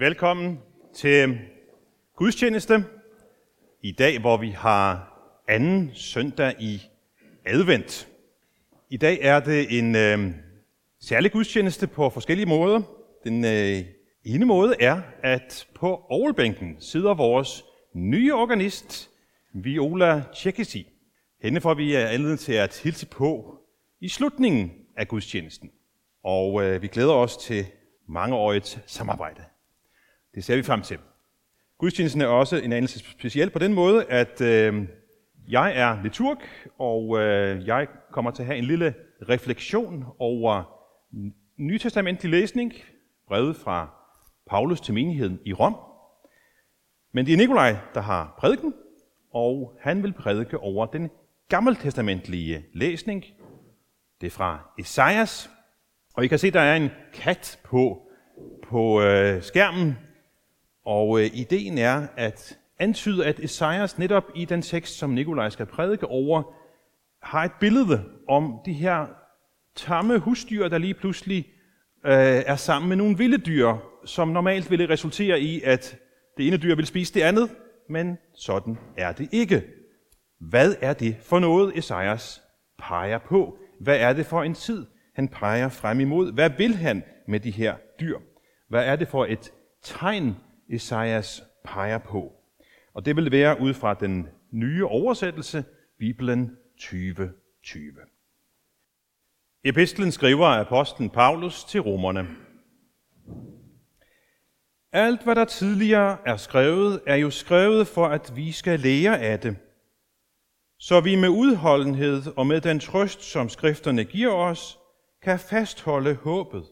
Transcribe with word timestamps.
Velkommen 0.00 0.58
til 0.94 1.38
gudstjeneste 2.16 2.84
i 3.82 3.92
dag, 3.92 4.20
hvor 4.20 4.36
vi 4.36 4.50
har 4.50 5.18
anden 5.48 5.90
søndag 5.94 6.54
i 6.60 6.82
advent. 7.46 8.08
I 8.90 8.96
dag 8.96 9.18
er 9.22 9.40
det 9.40 9.78
en 9.78 9.96
øh, 9.96 10.34
særlig 11.00 11.32
gudstjeneste 11.32 11.86
på 11.86 12.10
forskellige 12.10 12.46
måder. 12.46 12.82
Den 13.24 13.44
øh, 13.44 13.84
ene 14.24 14.44
måde 14.44 14.74
er, 14.80 15.02
at 15.22 15.68
på 15.74 16.06
overbænken 16.08 16.76
sidder 16.80 17.14
vores 17.14 17.64
nye 17.94 18.34
organist, 18.34 19.10
Viola 19.54 20.22
Tjekisi. 20.34 20.86
Hende 21.42 21.60
får 21.60 21.74
vi 21.74 21.96
øh, 21.96 22.12
anledning 22.12 22.38
til 22.38 22.52
at 22.52 22.80
hilse 22.84 23.06
på 23.06 23.58
i 24.00 24.08
slutningen 24.08 24.72
af 24.96 25.08
gudstjenesten. 25.08 25.70
Og 26.24 26.62
øh, 26.64 26.82
vi 26.82 26.86
glæder 26.86 27.14
os 27.14 27.36
til 27.36 27.66
mangeårigt 28.08 28.82
samarbejde. 28.86 29.42
Det 30.34 30.44
ser 30.44 30.56
vi 30.56 30.62
frem 30.62 30.82
til. 30.82 30.98
Gudstjenesten 31.78 32.20
er 32.20 32.26
også 32.26 32.56
en 32.56 32.72
anelse 32.72 32.98
speciel 32.98 33.50
på 33.50 33.58
den 33.58 33.74
måde, 33.74 34.04
at 34.04 34.40
øh, 34.40 34.88
jeg 35.48 35.76
er 35.76 36.02
liturg, 36.02 36.38
og 36.78 37.18
øh, 37.18 37.66
jeg 37.66 37.86
kommer 38.12 38.30
til 38.30 38.42
at 38.42 38.46
have 38.46 38.58
en 38.58 38.64
lille 38.64 38.94
refleksion 39.28 40.04
over 40.18 40.62
nytestamentlig 41.56 42.30
læsning, 42.30 42.72
brevet 43.26 43.56
fra 43.56 43.90
Paulus 44.46 44.80
til 44.80 44.94
menigheden 44.94 45.40
i 45.44 45.52
Rom. 45.52 45.76
Men 47.12 47.26
det 47.26 47.32
er 47.32 47.36
Nikolaj, 47.36 47.76
der 47.94 48.00
har 48.00 48.34
prædiken, 48.38 48.74
og 49.32 49.78
han 49.80 50.02
vil 50.02 50.12
prædike 50.12 50.58
over 50.58 50.86
den 50.86 51.10
gammeltestamentlige 51.48 52.64
læsning. 52.74 53.24
Det 54.20 54.26
er 54.26 54.30
fra 54.30 54.72
Esajas, 54.78 55.50
og 56.14 56.24
I 56.24 56.28
kan 56.28 56.38
se, 56.38 56.50
der 56.50 56.60
er 56.60 56.76
en 56.76 56.90
kat 57.12 57.60
på, 57.64 58.08
på 58.62 59.02
øh, 59.02 59.42
skærmen, 59.42 59.96
og 60.90 61.20
øh, 61.20 61.30
ideen 61.34 61.78
er 61.78 62.06
at 62.16 62.58
antyde, 62.78 63.26
at 63.26 63.40
Esajas 63.40 63.98
netop 63.98 64.24
i 64.34 64.44
den 64.44 64.62
tekst, 64.62 64.98
som 64.98 65.10
Nikolaj 65.10 65.50
skal 65.50 65.66
prædike 65.66 66.06
over, 66.06 66.42
har 67.22 67.44
et 67.44 67.52
billede 67.60 68.04
om 68.28 68.58
de 68.66 68.72
her 68.72 69.06
tamme 69.76 70.18
husdyr, 70.18 70.68
der 70.68 70.78
lige 70.78 70.94
pludselig 70.94 71.46
øh, 72.06 72.42
er 72.46 72.56
sammen 72.56 72.88
med 72.88 72.96
nogle 72.96 73.18
vilde 73.18 73.38
dyr, 73.38 73.74
som 74.04 74.28
normalt 74.28 74.70
ville 74.70 74.88
resultere 74.88 75.40
i, 75.40 75.62
at 75.62 75.98
det 76.36 76.46
ene 76.46 76.56
dyr 76.56 76.74
vil 76.74 76.86
spise 76.86 77.14
det 77.14 77.22
andet, 77.22 77.50
men 77.88 78.18
sådan 78.34 78.78
er 78.96 79.12
det 79.12 79.28
ikke. 79.32 79.62
Hvad 80.40 80.74
er 80.80 80.92
det 80.92 81.16
for 81.22 81.38
noget, 81.38 81.78
Esajas 81.78 82.42
peger 82.78 83.18
på? 83.18 83.58
Hvad 83.80 83.96
er 83.98 84.12
det 84.12 84.26
for 84.26 84.42
en 84.42 84.54
tid, 84.54 84.86
han 85.14 85.28
peger 85.28 85.68
frem 85.68 86.00
imod? 86.00 86.32
Hvad 86.32 86.50
vil 86.58 86.74
han 86.74 87.02
med 87.28 87.40
de 87.40 87.50
her 87.50 87.74
dyr? 88.00 88.18
Hvad 88.68 88.84
er 88.84 88.96
det 88.96 89.08
for 89.08 89.24
et 89.24 89.52
tegn, 89.82 90.36
Esajas 90.70 91.42
peger 91.64 91.98
på? 91.98 92.32
Og 92.94 93.04
det 93.04 93.16
vil 93.16 93.32
være 93.32 93.60
ud 93.60 93.74
fra 93.74 93.94
den 93.94 94.28
nye 94.50 94.86
oversættelse, 94.86 95.64
Bibelen 95.98 96.56
2020. 96.78 97.34
Epistlen 99.64 100.12
skriver 100.12 100.46
apostlen 100.46 101.10
Paulus 101.10 101.64
til 101.64 101.80
romerne. 101.80 102.28
Alt, 104.92 105.24
hvad 105.24 105.34
der 105.34 105.44
tidligere 105.44 106.18
er 106.26 106.36
skrevet, 106.36 107.00
er 107.06 107.16
jo 107.16 107.30
skrevet 107.30 107.86
for, 107.86 108.06
at 108.06 108.32
vi 108.36 108.52
skal 108.52 108.80
lære 108.80 109.20
af 109.20 109.40
det, 109.40 109.56
så 110.78 111.00
vi 111.00 111.16
med 111.16 111.28
udholdenhed 111.28 112.22
og 112.36 112.46
med 112.46 112.60
den 112.60 112.80
trøst, 112.80 113.22
som 113.22 113.48
skrifterne 113.48 114.04
giver 114.04 114.32
os, 114.32 114.78
kan 115.22 115.38
fastholde 115.38 116.14
håbet. 116.14 116.64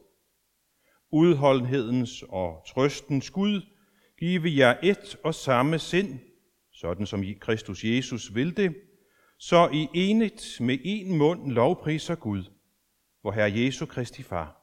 Udholdenhedens 1.13 2.25
og 2.29 2.65
trøstens 2.69 3.31
Gud 3.31 3.63
give 4.19 4.57
jer 4.57 4.77
et 4.83 5.17
og 5.25 5.35
samme 5.35 5.79
sind, 5.79 6.19
sådan 6.73 7.07
som 7.07 7.25
Kristus 7.41 7.85
Jesus 7.85 8.35
vil 8.35 8.57
det, 8.57 8.77
så 9.39 9.69
I 9.73 9.89
enigt 9.95 10.61
med 10.61 10.79
en 10.85 11.19
mund 11.19 11.51
lovpriser 11.53 12.15
Gud, 12.15 12.45
hvor 13.21 13.33
Herre 13.33 13.53
Jesu 13.53 13.87
Kristi 13.87 14.23
Far. 14.23 14.63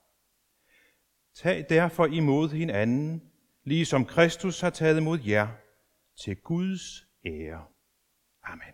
Tag 1.36 1.66
derfor 1.70 2.06
imod 2.06 2.50
hinanden, 2.50 3.22
ligesom 3.64 4.06
Kristus 4.06 4.62
har 4.62 4.70
taget 4.70 4.98
imod 4.98 5.20
jer, 5.20 5.48
til 6.24 6.36
Guds 6.36 7.06
ære. 7.26 7.66
Amen. 8.44 8.74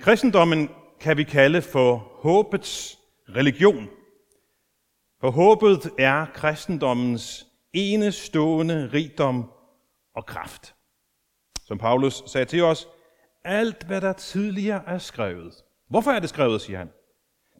Kristendommen 0.00 0.68
kan 1.00 1.16
vi 1.16 1.24
kalde 1.24 1.62
for 1.62 1.96
håbets 1.96 2.98
religion. 3.28 3.88
For 5.22 5.30
håbet 5.30 5.90
er 5.98 6.26
kristendommens 6.34 7.46
enestående 7.72 8.90
rigdom 8.92 9.50
og 10.14 10.26
kraft. 10.26 10.74
Som 11.66 11.78
Paulus 11.78 12.22
sagde 12.26 12.44
til 12.44 12.62
os, 12.62 12.88
alt 13.44 13.86
hvad 13.86 14.00
der 14.00 14.12
tidligere 14.12 14.82
er 14.86 14.98
skrevet. 14.98 15.54
Hvorfor 15.90 16.10
er 16.10 16.20
det 16.20 16.28
skrevet, 16.28 16.60
siger 16.60 16.78
han? 16.78 16.90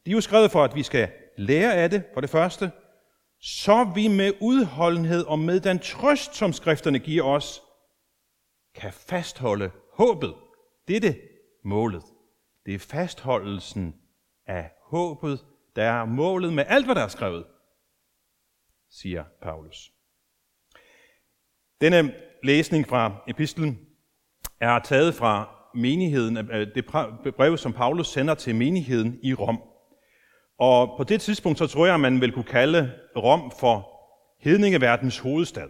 Det 0.04 0.10
er 0.10 0.12
jo 0.12 0.20
skrevet 0.20 0.50
for, 0.50 0.64
at 0.64 0.74
vi 0.74 0.82
skal 0.82 1.10
lære 1.38 1.74
af 1.74 1.90
det, 1.90 2.02
for 2.14 2.20
det 2.20 2.30
første, 2.30 2.70
så 3.40 3.92
vi 3.94 4.08
med 4.08 4.32
udholdenhed 4.40 5.24
og 5.24 5.38
med 5.38 5.60
den 5.60 5.78
trøst, 5.78 6.34
som 6.34 6.52
skrifterne 6.52 6.98
giver 6.98 7.24
os, 7.24 7.62
kan 8.74 8.92
fastholde 8.92 9.70
håbet. 9.92 10.34
Det 10.88 10.96
er 10.96 11.00
det 11.00 11.20
målet. 11.64 12.02
Det 12.66 12.74
er 12.74 12.78
fastholdelsen 12.78 13.94
af 14.46 14.70
håbet, 14.84 15.44
der 15.76 15.84
er 15.84 16.04
målet 16.04 16.52
med 16.52 16.64
alt, 16.68 16.84
hvad 16.84 16.94
der 16.94 17.02
er 17.02 17.08
skrevet, 17.08 17.44
siger 18.92 19.24
Paulus. 19.42 19.92
Denne 21.80 22.14
læsning 22.42 22.88
fra 22.88 23.24
epistlen 23.28 23.78
er 24.60 24.78
taget 24.78 25.14
fra 25.14 25.54
menigheden, 25.74 26.36
det 26.74 26.86
brev, 27.36 27.56
som 27.56 27.72
Paulus 27.72 28.08
sender 28.08 28.34
til 28.34 28.54
menigheden 28.54 29.18
i 29.22 29.34
Rom. 29.34 29.62
Og 30.58 30.94
på 30.96 31.04
det 31.04 31.20
tidspunkt, 31.20 31.58
så 31.58 31.66
tror 31.66 31.86
jeg, 31.86 32.00
man 32.00 32.20
vil 32.20 32.32
kunne 32.32 32.44
kalde 32.44 32.92
Rom 33.16 33.52
for 33.60 33.88
hedningeverdens 34.40 35.18
hovedstad. 35.18 35.68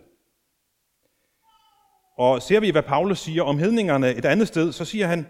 Og 2.19 2.43
ser 2.43 2.61
vi, 2.61 2.71
hvad 2.71 2.83
Paulus 2.83 3.19
siger 3.19 3.43
om 3.43 3.59
hedningerne 3.59 4.15
et 4.15 4.25
andet 4.25 4.49
sted, 4.49 4.73
så 4.73 4.85
siger 4.85 5.07
han, 5.07 5.27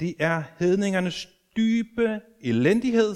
det 0.00 0.14
er 0.18 0.42
hedningernes 0.58 1.28
dybe 1.56 2.20
elendighed, 2.40 3.14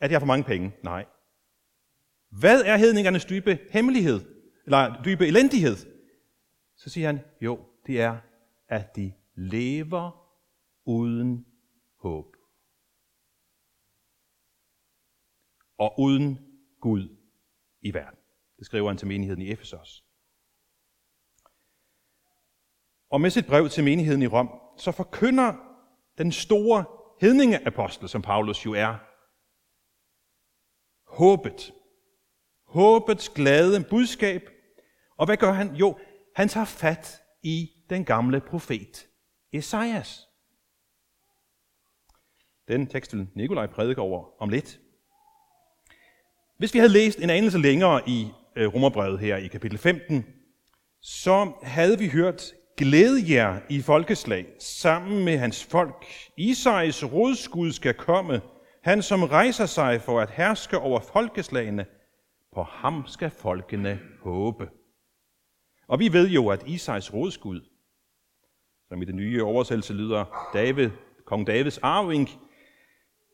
at 0.00 0.10
jeg 0.10 0.16
har 0.16 0.20
for 0.20 0.26
mange 0.26 0.44
penge. 0.44 0.72
Nej. 0.84 1.04
Hvad 2.28 2.62
er 2.62 2.76
hedningernes 2.76 3.24
dybe 3.24 3.58
hemmelighed? 3.70 4.20
Eller 4.64 5.02
dybe 5.02 5.26
elendighed? 5.26 5.76
Så 6.76 6.90
siger 6.90 7.06
han, 7.06 7.20
jo, 7.40 7.66
det 7.86 8.00
er, 8.00 8.18
at 8.68 8.96
de 8.96 9.12
lever 9.34 10.10
uden 10.84 11.46
håb. 11.98 12.36
Og 15.78 16.00
uden 16.00 16.38
Gud 16.80 17.16
i 17.80 17.94
verden. 17.94 18.18
Det 18.58 18.66
skriver 18.66 18.88
han 18.88 18.98
til 18.98 19.08
menigheden 19.08 19.42
i 19.42 19.50
Efesos. 19.50 20.04
Og 23.10 23.20
med 23.20 23.30
sit 23.30 23.46
brev 23.46 23.68
til 23.68 23.84
menigheden 23.84 24.22
i 24.22 24.26
Rom, 24.26 24.50
så 24.78 24.92
forkynder 24.92 25.54
den 26.18 26.32
store 26.32 26.84
hedningeapostel, 27.20 28.08
som 28.08 28.22
Paulus 28.22 28.66
jo 28.66 28.72
er, 28.72 28.98
håbet. 31.16 31.72
Håbets 32.66 33.28
glade 33.28 33.84
budskab. 33.90 34.50
Og 35.16 35.26
hvad 35.26 35.36
gør 35.36 35.52
han? 35.52 35.74
Jo, 35.74 35.98
han 36.36 36.48
tager 36.48 36.64
fat 36.64 37.20
i 37.42 37.70
den 37.90 38.04
gamle 38.04 38.40
profet 38.40 39.06
Esajas. 39.52 40.28
Den 42.68 42.86
tekst 42.86 43.16
vil 43.16 43.26
Nikolaj 43.34 43.66
prædike 43.66 44.00
over 44.00 44.42
om 44.42 44.48
lidt. 44.48 44.80
Hvis 46.58 46.74
vi 46.74 46.78
havde 46.78 46.92
læst 46.92 47.18
en 47.18 47.30
anelse 47.30 47.58
længere 47.58 48.08
i 48.08 48.28
øh, 48.56 48.74
Romerbrevet 48.74 49.18
her 49.18 49.36
i 49.36 49.46
kapitel 49.46 49.78
15, 49.78 50.26
så 51.02 51.52
havde 51.62 51.98
vi 51.98 52.08
hørt 52.08 52.52
glæde 52.76 53.34
jer 53.34 53.60
i 53.68 53.82
folkeslag 53.82 54.46
sammen 54.58 55.24
med 55.24 55.38
hans 55.38 55.64
folk. 55.64 56.06
Isais 56.36 57.04
rådskud 57.04 57.72
skal 57.72 57.94
komme, 57.94 58.40
han 58.82 59.02
som 59.02 59.22
rejser 59.22 59.66
sig 59.66 60.02
for 60.02 60.20
at 60.20 60.30
herske 60.30 60.78
over 60.78 61.00
folkeslagene. 61.00 61.86
På 62.56 62.62
ham 62.62 63.06
skal 63.06 63.30
folkene 63.30 64.00
håbe. 64.22 64.70
Og 65.88 65.98
vi 65.98 66.12
ved 66.12 66.28
jo, 66.28 66.48
at 66.48 66.68
Isais 66.68 67.14
rådskud, 67.14 67.60
som 68.88 69.02
i 69.02 69.04
den 69.04 69.16
nye 69.16 69.42
oversættelse 69.42 69.92
lyder 69.92 70.50
David, 70.52 70.90
kong 71.24 71.46
Davids 71.46 71.78
arving, 71.78 72.28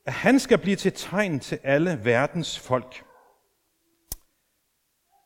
at 0.06 0.12
han 0.12 0.38
skal 0.38 0.58
blive 0.58 0.76
til 0.76 0.92
tegn 0.92 1.40
til 1.40 1.58
alle 1.62 2.00
verdens 2.04 2.58
folk. 2.58 3.04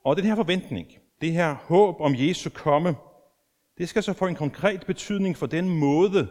Og 0.04 0.16
den 0.16 0.25
her 0.25 0.34
forventning, 0.34 0.88
det 1.20 1.32
her 1.32 1.54
håb 1.54 2.00
om 2.00 2.14
Jesu 2.14 2.50
komme, 2.50 2.96
det 3.78 3.88
skal 3.88 4.02
så 4.02 4.12
få 4.12 4.26
en 4.26 4.34
konkret 4.34 4.87
betydning 4.87 5.37
for 5.37 5.46
den 5.46 5.78
måde, 5.78 6.28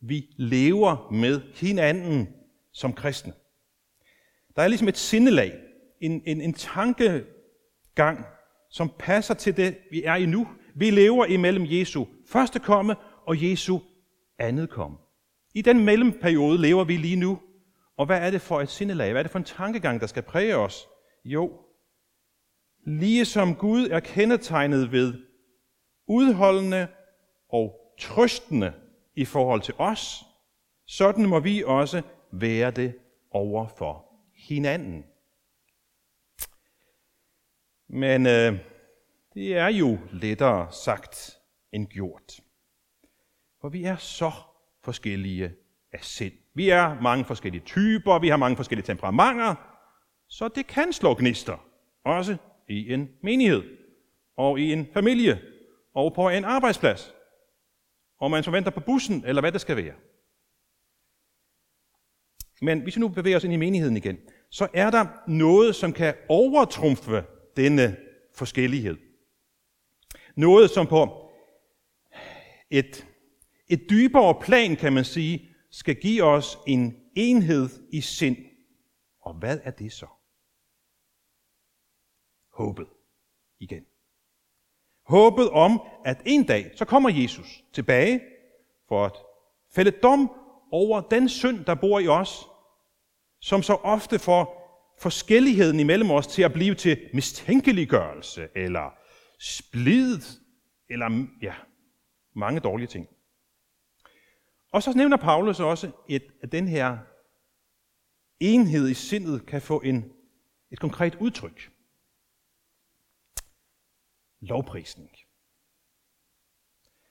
vi 0.00 0.26
lever 0.36 1.10
med 1.10 1.40
hinanden 1.54 2.34
som 2.72 2.92
kristne. 2.92 3.32
Der 4.56 4.62
er 4.62 4.68
ligesom 4.68 4.88
et 4.88 4.96
sindelag 4.96 5.71
en, 6.02 6.22
en, 6.26 6.40
en 6.40 6.52
tankegang, 6.54 8.26
som 8.70 8.92
passer 8.98 9.34
til 9.34 9.56
det, 9.56 9.76
vi 9.90 10.02
er 10.04 10.14
i 10.14 10.26
nu. 10.26 10.48
Vi 10.74 10.90
lever 10.90 11.24
imellem 11.24 11.66
Jesu 11.66 12.04
første 12.28 12.58
komme 12.58 12.96
og 13.26 13.50
Jesu 13.50 13.78
andet 14.38 14.70
komme. 14.70 14.96
I 15.54 15.62
den 15.62 15.84
mellemperiode 15.84 16.58
lever 16.58 16.84
vi 16.84 16.96
lige 16.96 17.16
nu. 17.16 17.38
Og 17.96 18.06
hvad 18.06 18.26
er 18.26 18.30
det 18.30 18.40
for 18.40 18.60
et 18.60 18.68
sindelag? 18.68 19.10
Hvad 19.10 19.20
er 19.20 19.22
det 19.22 19.32
for 19.32 19.38
en 19.38 19.44
tankegang, 19.44 20.00
der 20.00 20.06
skal 20.06 20.22
præge 20.22 20.56
os? 20.56 20.88
Jo, 21.24 21.52
lige 22.86 23.24
som 23.24 23.54
Gud 23.54 23.88
er 23.90 24.00
kendetegnet 24.00 24.92
ved 24.92 25.14
udholdende 26.08 26.86
og 27.48 27.74
trøstende 28.00 28.72
i 29.16 29.24
forhold 29.24 29.60
til 29.60 29.74
os, 29.78 30.24
sådan 30.86 31.26
må 31.26 31.40
vi 31.40 31.62
også 31.66 32.02
være 32.32 32.70
det 32.70 32.94
over 33.30 33.66
for 33.78 34.04
hinanden. 34.48 35.04
Men 37.94 38.26
øh, 38.26 38.58
det 39.34 39.56
er 39.56 39.68
jo 39.68 39.98
lettere 40.12 40.72
sagt 40.72 41.38
end 41.72 41.86
gjort. 41.86 42.40
For 43.60 43.68
vi 43.68 43.84
er 43.84 43.96
så 43.96 44.32
forskellige 44.84 45.54
af 45.92 46.04
sind. 46.04 46.32
Vi 46.54 46.68
er 46.68 47.00
mange 47.00 47.24
forskellige 47.24 47.62
typer, 47.64 48.18
vi 48.18 48.28
har 48.28 48.36
mange 48.36 48.56
forskellige 48.56 48.86
temperamenter, 48.86 49.54
så 50.28 50.48
det 50.48 50.66
kan 50.66 50.92
slå 50.92 51.14
gnister, 51.14 51.66
også 52.04 52.36
i 52.68 52.92
en 52.92 53.10
menighed, 53.22 53.62
og 54.36 54.60
i 54.60 54.72
en 54.72 54.88
familie, 54.94 55.40
og 55.94 56.14
på 56.14 56.28
en 56.28 56.44
arbejdsplads, 56.44 57.14
og 58.20 58.30
man 58.30 58.44
forventer 58.44 58.70
venter 58.70 58.80
på 58.80 58.86
bussen, 58.86 59.24
eller 59.26 59.42
hvad 59.42 59.52
det 59.52 59.60
skal 59.60 59.76
være. 59.76 59.94
Men 62.62 62.80
hvis 62.80 62.96
vi 62.96 63.00
nu 63.00 63.08
bevæger 63.08 63.36
os 63.36 63.44
ind 63.44 63.52
i 63.52 63.56
menigheden 63.56 63.96
igen, 63.96 64.18
så 64.50 64.68
er 64.74 64.90
der 64.90 65.06
noget, 65.26 65.74
som 65.74 65.92
kan 65.92 66.14
overtrumfe 66.28 67.24
denne 67.56 67.96
forskellighed. 68.34 68.96
Noget, 70.36 70.70
som 70.70 70.86
på 70.86 71.30
et, 72.70 73.06
et 73.68 73.86
dybere 73.90 74.40
plan, 74.40 74.76
kan 74.76 74.92
man 74.92 75.04
sige, 75.04 75.48
skal 75.70 75.94
give 75.94 76.22
os 76.22 76.58
en 76.66 76.96
enhed 77.16 77.68
i 77.92 78.00
sind. 78.00 78.36
Og 79.20 79.34
hvad 79.34 79.60
er 79.62 79.70
det 79.70 79.92
så? 79.92 80.06
Håbet 82.52 82.86
igen. 83.58 83.84
Håbet 85.02 85.50
om, 85.50 85.80
at 86.04 86.22
en 86.26 86.46
dag, 86.46 86.70
så 86.76 86.84
kommer 86.84 87.10
Jesus 87.10 87.64
tilbage 87.72 88.20
for 88.88 89.04
at 89.04 89.16
fælde 89.70 89.90
dom 89.90 90.32
over 90.70 91.00
den 91.00 91.28
synd, 91.28 91.64
der 91.64 91.74
bor 91.74 91.98
i 92.00 92.08
os, 92.08 92.46
som 93.40 93.62
så 93.62 93.74
ofte 93.74 94.18
får 94.18 94.61
forskelligheden 95.02 95.80
imellem 95.80 96.10
os 96.10 96.26
til 96.26 96.42
at 96.42 96.52
blive 96.52 96.74
til 96.74 97.10
mistænkeliggørelse, 97.14 98.48
eller 98.54 98.90
splid, 99.40 100.20
eller 100.88 101.26
ja, 101.42 101.54
mange 102.34 102.60
dårlige 102.60 102.86
ting. 102.86 103.08
Og 104.72 104.82
så 104.82 104.92
nævner 104.96 105.16
Paulus 105.16 105.60
også, 105.60 105.90
et, 106.08 106.22
at 106.42 106.52
den 106.52 106.68
her 106.68 106.98
enhed 108.40 108.88
i 108.88 108.94
sindet 108.94 109.46
kan 109.46 109.62
få 109.62 109.80
en, 109.80 110.12
et 110.70 110.80
konkret 110.80 111.14
udtryk. 111.14 111.70
Lovprisning. 114.40 115.10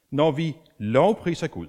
Når 0.09 0.31
vi 0.31 0.57
lovpriser 0.77 1.47
Gud, 1.47 1.67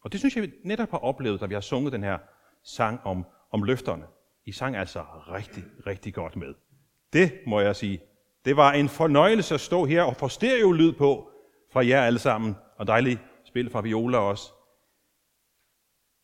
og 0.00 0.12
det 0.12 0.20
synes 0.20 0.36
jeg, 0.36 0.42
vi 0.42 0.52
netop 0.64 0.90
har 0.90 0.98
oplevet, 0.98 1.40
da 1.40 1.46
vi 1.46 1.54
har 1.54 1.60
sunget 1.60 1.92
den 1.92 2.02
her 2.02 2.18
sang 2.62 3.00
om, 3.00 3.26
om 3.52 3.62
løfterne. 3.62 4.04
I 4.46 4.52
sang 4.52 4.76
altså 4.76 5.00
rigtig, 5.32 5.64
rigtig 5.86 6.14
godt 6.14 6.36
med. 6.36 6.54
Det 7.12 7.32
må 7.46 7.60
jeg 7.60 7.76
sige. 7.76 8.00
Det 8.44 8.56
var 8.56 8.72
en 8.72 8.88
fornøjelse 8.88 9.54
at 9.54 9.60
stå 9.60 9.84
her 9.84 10.02
og 10.02 10.16
få 10.16 10.28
stereo-lyd 10.28 10.92
på 10.92 11.30
fra 11.72 11.86
jer 11.86 12.02
alle 12.02 12.18
sammen, 12.18 12.56
og 12.78 12.86
dejligt 12.86 13.20
spil 13.44 13.70
fra 13.70 13.80
viola 13.80 14.18
også. 14.18 14.52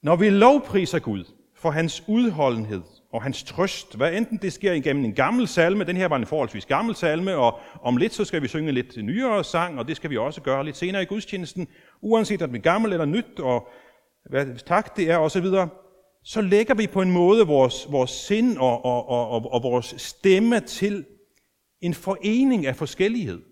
Når 0.03 0.17
vi 0.17 0.31
lovpriser 0.31 0.99
Gud 0.99 1.25
for 1.55 1.71
hans 1.71 2.05
udholdenhed 2.09 2.83
og 3.13 3.23
hans 3.23 3.43
trøst, 3.43 3.97
hvad 3.97 4.13
enten 4.13 4.39
det 4.39 4.53
sker 4.53 4.73
igennem 4.73 5.05
en 5.05 5.15
gammel 5.15 5.49
salme, 5.49 5.85
den 5.85 5.97
her 5.97 6.09
var 6.09 6.17
en 6.17 6.27
forholdsvis 6.27 6.67
gammel 6.67 6.95
salme, 6.95 7.37
og 7.37 7.61
om 7.83 7.97
lidt 7.97 8.15
så 8.15 8.25
skal 8.25 8.43
vi 8.43 8.49
synge 8.49 8.73
lidt 8.73 9.05
nyere 9.05 9.45
sang, 9.45 9.79
og 9.79 9.89
det 9.89 9.97
skal 9.97 10.11
vi 10.11 10.17
også 10.17 10.41
gøre 10.41 10.65
lidt 10.65 10.77
senere 10.77 11.03
i 11.03 11.07
gudstjenesten, 11.07 11.69
uanset 12.01 12.43
om 12.43 12.51
det 12.51 12.59
er 12.59 12.63
gammel 12.63 12.93
eller 12.93 13.05
nyt, 13.05 13.41
og 13.41 13.69
hvad 14.31 14.59
tak 14.67 14.97
det 14.97 15.11
er 15.11 15.17
osv., 15.19 15.47
så 16.25 16.41
lægger 16.41 16.75
vi 16.75 16.87
på 16.87 17.03
en 17.03 17.11
måde 17.11 17.47
vores, 17.47 17.93
vores 17.93 18.11
sind 18.11 18.59
og, 18.59 18.85
og, 18.85 19.07
og, 19.07 19.53
og 19.53 19.63
vores 19.63 19.95
stemme 19.99 20.61
til 20.61 21.07
en 21.81 21.95
forening 21.95 22.67
af 22.67 22.77
forskellighed. 22.77 23.43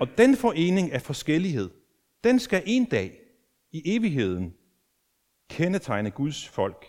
Og 0.00 0.08
den 0.18 0.36
forening 0.36 0.92
af 0.92 1.02
forskellighed, 1.02 1.70
den 2.24 2.38
skal 2.38 2.62
en 2.66 2.84
dag 2.84 3.20
i 3.72 3.82
evigheden 3.96 4.54
kendetegne 5.50 6.10
Guds 6.10 6.48
folk. 6.48 6.86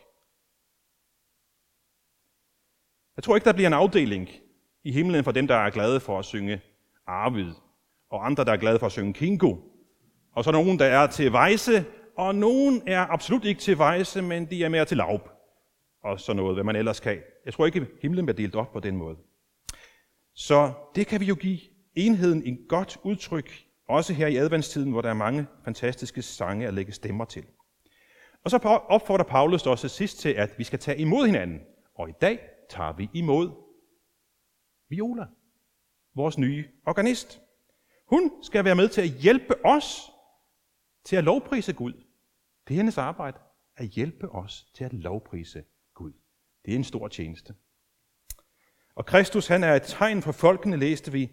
Jeg 3.16 3.24
tror 3.24 3.36
ikke, 3.36 3.46
der 3.46 3.54
bliver 3.54 3.68
en 3.68 3.74
afdeling 3.74 4.30
i 4.84 4.92
himlen 4.92 5.24
for 5.24 5.32
dem, 5.32 5.48
der 5.48 5.56
er 5.56 5.70
glade 5.70 6.00
for 6.00 6.20
at 6.20 6.26
synge 6.26 6.62
Arvid, 7.08 7.54
og 8.10 8.26
andre, 8.26 8.46
der 8.46 8.52
er 8.52 8.58
glade 8.58 8.80
for 8.80 8.86
at 8.86 8.92
synge 8.92 9.14
Kingo. 9.14 9.56
Og 10.40 10.46
så 10.46 10.52
nogen, 10.52 10.80
der 10.80 10.86
er 10.86 11.08
til 11.08 11.32
vejse, 11.32 11.86
og 12.18 12.36
nogen 12.36 12.84
er 12.88 13.00
absolut 13.00 13.46
ikke 13.46 13.62
til 13.62 13.78
vejse, 13.78 14.22
men 14.22 14.46
de 14.46 14.64
er 14.64 14.70
mere 14.70 14.86
til 14.86 14.98
lav. 14.98 15.30
Og 16.04 16.20
så 16.20 16.34
noget, 16.34 16.56
hvad 16.56 16.64
man 16.64 16.76
ellers 16.76 17.00
kan. 17.00 17.18
Jeg 17.46 17.54
tror 17.54 17.66
ikke, 17.66 17.88
himlen 18.02 18.26
bliver 18.26 18.36
delt 18.36 18.56
op 18.56 18.74
på 18.74 18.80
den 18.80 18.98
måde. 18.98 19.18
Så 20.36 20.72
det 20.96 21.08
kan 21.08 21.20
vi 21.20 21.26
jo 21.26 21.36
give 21.36 21.60
enheden 21.96 22.44
en 22.44 22.58
godt 22.70 22.98
udtryk, 23.04 23.66
også 23.90 24.14
her 24.14 24.28
i 24.28 24.36
adventstiden, 24.36 24.92
hvor 24.92 25.02
der 25.02 25.10
er 25.10 25.14
mange 25.14 25.48
fantastiske 25.66 26.22
sange 26.22 26.68
at 26.68 26.74
lægge 26.74 26.92
stemmer 26.92 27.26
til. 27.26 27.46
Og 28.44 28.52
så 28.52 28.58
opfordrer 28.90 29.26
Paulus 29.26 29.68
også 29.68 29.88
sidst 29.88 30.20
til, 30.20 30.30
at 30.30 30.50
vi 30.58 30.64
skal 30.64 30.80
tage 30.80 30.98
imod 30.98 31.26
hinanden. 31.26 31.60
Og 31.96 32.10
i 32.10 32.14
dag 32.22 32.40
tager 32.70 32.94
vi 32.94 33.10
imod 33.14 33.52
Viola, 34.90 35.26
vores 36.16 36.38
nye 36.38 36.66
organist. 36.86 37.42
Hun 38.08 38.32
skal 38.42 38.66
være 38.66 38.76
med 38.76 38.90
til 38.90 39.02
at 39.02 39.10
hjælpe 39.10 39.66
os 39.66 40.09
til 41.10 41.16
at 41.16 41.24
lovprise 41.24 41.74
Gud. 41.74 41.94
Det 42.68 42.74
er 42.74 42.78
hendes 42.78 42.98
arbejde 42.98 43.40
at 43.78 43.88
hjælpe 43.88 44.30
os 44.30 44.66
til 44.76 44.84
at 44.84 44.94
lovprise 44.94 45.64
Gud. 45.94 46.12
Det 46.66 46.72
er 46.72 46.76
en 46.76 46.84
stor 46.84 47.08
tjeneste. 47.08 47.56
Og 48.96 49.06
Kristus, 49.06 49.48
han 49.48 49.64
er 49.64 49.76
et 49.76 49.84
tegn 49.86 50.22
for 50.22 50.32
folkene, 50.32 50.78
læste 50.78 51.12
vi. 51.12 51.32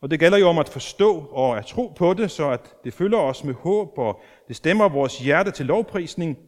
Og 0.00 0.10
det 0.10 0.20
gælder 0.20 0.38
jo 0.38 0.48
om 0.48 0.58
at 0.58 0.68
forstå 0.68 1.18
og 1.18 1.58
at 1.58 1.66
tro 1.66 1.88
på 1.88 2.14
det, 2.14 2.30
så 2.30 2.50
at 2.50 2.74
det 2.84 2.94
fylder 2.94 3.18
os 3.18 3.44
med 3.44 3.54
håb, 3.54 3.98
og 3.98 4.20
det 4.48 4.56
stemmer 4.56 4.88
vores 4.88 5.18
hjerte 5.18 5.50
til 5.50 5.66
lovprisning. 5.66 6.38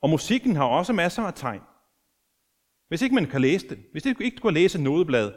Og 0.00 0.10
musikken 0.10 0.56
har 0.56 0.64
også 0.64 0.92
masser 0.92 1.22
af 1.22 1.34
tegn. 1.34 1.60
Hvis 2.88 3.02
ikke 3.02 3.14
man 3.14 3.26
kan 3.26 3.40
læse 3.40 3.68
det, 3.68 3.78
hvis 3.92 4.06
ikke 4.06 4.36
du 4.36 4.42
kan 4.42 4.54
læse 4.54 4.82
nodeblad, 4.82 5.32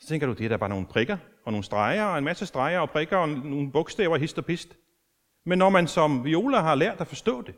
så 0.00 0.08
tænker 0.08 0.26
du, 0.26 0.32
det 0.32 0.44
er 0.44 0.48
da 0.48 0.56
bare 0.56 0.68
nogle 0.68 0.86
prikker 0.86 1.16
og 1.44 1.52
nogle 1.52 1.64
streger, 1.64 2.04
og 2.04 2.18
en 2.18 2.24
masse 2.24 2.46
streger 2.46 2.80
og 2.80 2.90
prikker 2.90 3.16
og 3.16 3.28
nogle 3.28 3.72
bogstaver, 3.72 4.16
hist 4.16 4.38
og 4.38 4.44
pist. 4.44 4.76
Men 5.44 5.58
når 5.58 5.70
man 5.70 5.88
som 5.88 6.24
viola 6.24 6.60
har 6.60 6.74
lært 6.74 7.00
at 7.00 7.06
forstå 7.06 7.42
det, 7.42 7.54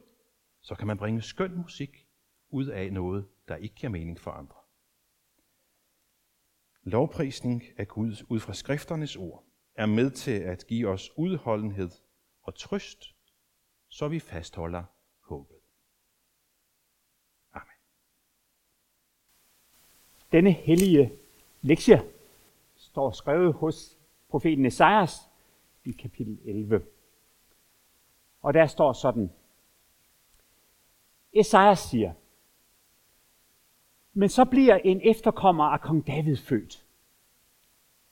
så 0.60 0.74
kan 0.74 0.86
man 0.86 0.98
bringe 0.98 1.22
skøn 1.22 1.56
musik 1.56 2.06
ud 2.48 2.66
af 2.66 2.92
noget, 2.92 3.28
der 3.48 3.56
ikke 3.56 3.74
giver 3.74 3.90
mening 3.90 4.20
for 4.20 4.30
andre. 4.30 4.56
Lovprisning 6.82 7.62
af 7.76 7.88
Gud 7.88 8.24
ud 8.28 8.40
fra 8.40 8.54
skrifternes 8.54 9.16
ord 9.16 9.44
er 9.74 9.86
med 9.86 10.10
til 10.10 10.40
at 10.40 10.66
give 10.66 10.88
os 10.88 11.10
udholdenhed 11.16 11.90
og 12.42 12.54
trøst, 12.54 13.04
så 13.88 14.08
vi 14.08 14.20
fastholder 14.20 14.84
håbet. 15.20 15.56
Amen. 17.52 17.78
Denne 20.32 20.52
hellige 20.52 21.12
lektie 21.62 22.02
står 22.76 23.10
skrevet 23.10 23.54
hos 23.54 23.98
profeten 24.28 24.66
Esajas 24.66 25.16
i 25.84 25.92
kapitel 25.92 26.38
11. 26.44 26.86
Og 28.44 28.54
der 28.54 28.66
står 28.66 28.92
sådan, 28.92 29.32
Esajas 31.32 31.78
siger, 31.78 32.12
men 34.12 34.28
så 34.28 34.44
bliver 34.44 34.76
en 34.76 35.00
efterkommer 35.04 35.64
af 35.64 35.80
kong 35.80 36.06
David 36.06 36.36
født. 36.36 36.86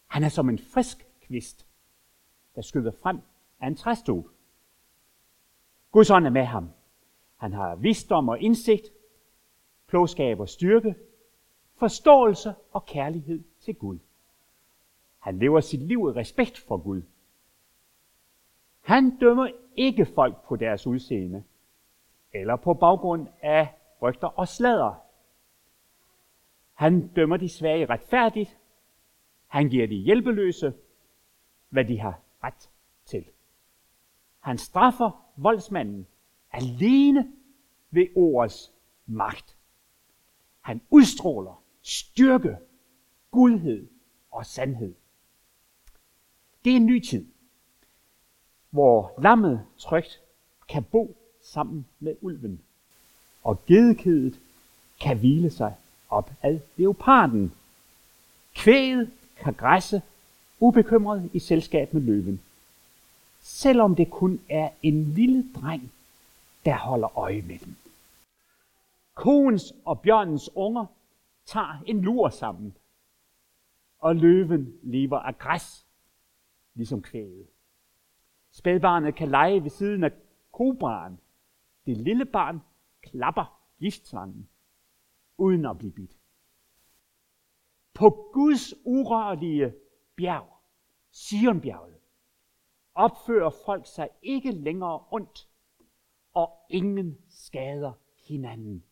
Han 0.07 0.25
er 0.25 0.29
som 0.29 0.49
en 0.49 0.59
frisk 0.59 1.07
kvist, 1.21 1.67
der 2.55 2.63
skyder 2.63 2.93
frem 3.03 3.21
af 3.61 3.67
en 3.67 3.77
træstol. 3.77 4.31
Guds 5.91 6.11
ånd 6.11 6.27
er 6.27 6.31
med 6.31 6.45
ham. 6.45 6.71
Han 7.37 7.53
har 7.53 7.75
visdom 7.75 8.29
og 8.29 8.41
indsigt, 8.41 8.89
klogskab 9.87 10.41
og 10.41 10.49
styrke, 10.49 10.95
forståelse 11.77 12.55
og 12.71 12.87
kærlighed 12.87 13.45
til 13.61 13.75
Gud. 13.75 13.99
Han 15.19 15.39
lever 15.39 15.61
sit 15.61 15.83
liv 15.83 15.99
i 15.99 16.19
respekt 16.21 16.59
for 16.59 16.77
Gud. 16.77 17.03
Han 18.83 19.19
dømmer 19.19 19.49
ikke 19.77 20.07
folk 20.07 20.47
på 20.49 20.57
deres 20.57 20.87
udseende, 20.87 21.45
eller 22.33 22.57
på 22.57 22.75
baggrund 22.75 23.29
af 23.43 23.75
rygter 24.03 24.29
og 24.29 24.49
sladder. 24.49 24.95
Han 26.75 27.09
dømmer 27.09 27.37
de 27.37 27.49
svage 27.49 27.87
retfærdigt. 27.87 28.59
Han 29.47 29.69
giver 29.69 29.87
de 29.87 29.95
hjælpeløse, 29.95 30.75
hvad 31.69 31.85
de 31.85 31.99
har 31.99 32.21
ret 32.45 32.71
til. 33.05 33.25
Han 34.41 34.59
straffer 34.59 35.33
voldsmanden 35.37 36.07
alene 36.51 37.33
ved 37.91 38.07
ordets 38.17 38.73
magt. 39.07 39.59
Han 40.61 40.81
udstråler 40.91 41.63
styrke, 41.83 42.57
gudhed 43.31 43.89
og 44.31 44.47
sandhed. 44.47 44.95
Det 46.65 46.73
er 46.73 46.77
en 46.77 46.87
ny 46.87 47.01
tid, 47.01 47.33
hvor 48.73 49.13
lammet 49.19 49.67
trygt 49.79 50.21
kan 50.69 50.85
bo 50.85 51.17
sammen 51.43 51.87
med 52.01 52.17
ulven, 52.21 52.61
og 53.43 53.67
gedekædet 53.67 54.41
kan 55.01 55.19
hvile 55.19 55.51
sig 55.51 55.75
op 56.11 56.31
ad 56.43 56.61
leoparden. 56.77 57.53
Kvæget 58.55 59.11
kan 59.37 59.55
græsse 59.55 60.03
ubekymret 60.61 61.31
i 61.33 61.39
selskab 61.39 61.95
med 61.95 62.03
løven, 62.03 62.41
selvom 63.41 63.95
det 63.95 64.11
kun 64.11 64.41
er 64.49 64.71
en 64.83 65.05
lille 65.05 65.45
dreng, 65.55 65.93
der 66.65 66.77
holder 66.77 67.19
øje 67.19 67.43
med 67.43 67.59
dem. 67.59 67.75
Koens 69.15 69.73
og 69.85 70.01
bjørnens 70.01 70.51
unger 70.55 70.87
tager 71.47 71.83
en 71.87 72.01
lur 72.01 72.29
sammen, 72.29 72.75
og 73.99 74.17
løven 74.17 74.75
lever 74.83 75.19
af 75.19 75.39
græs, 75.39 75.87
ligesom 76.75 77.03
kvæget. 77.03 77.47
Spædbarnet 78.53 79.15
kan 79.15 79.29
lege 79.29 79.63
ved 79.63 79.71
siden 79.71 80.05
af 80.05 80.13
kobraen. 80.53 81.21
Det 81.87 81.97
lille 81.97 82.25
barn 82.25 82.61
klapper 83.03 83.61
giftslangen, 83.79 84.49
uden 85.39 85.67
at 85.67 85.79
blive 85.79 85.93
bidt. 85.93 86.17
På 87.95 88.31
Guds 88.33 88.75
urørlige 88.85 89.75
bjerg, 90.17 90.49
Sionbjerget, 91.11 91.97
opfører 92.95 93.51
folk 93.67 93.87
sig 93.87 94.09
ikke 94.23 94.51
længere 94.51 95.05
ondt, 95.11 95.49
og 96.33 96.67
ingen 96.69 97.19
skader 97.29 97.93
hinanden. 98.29 98.85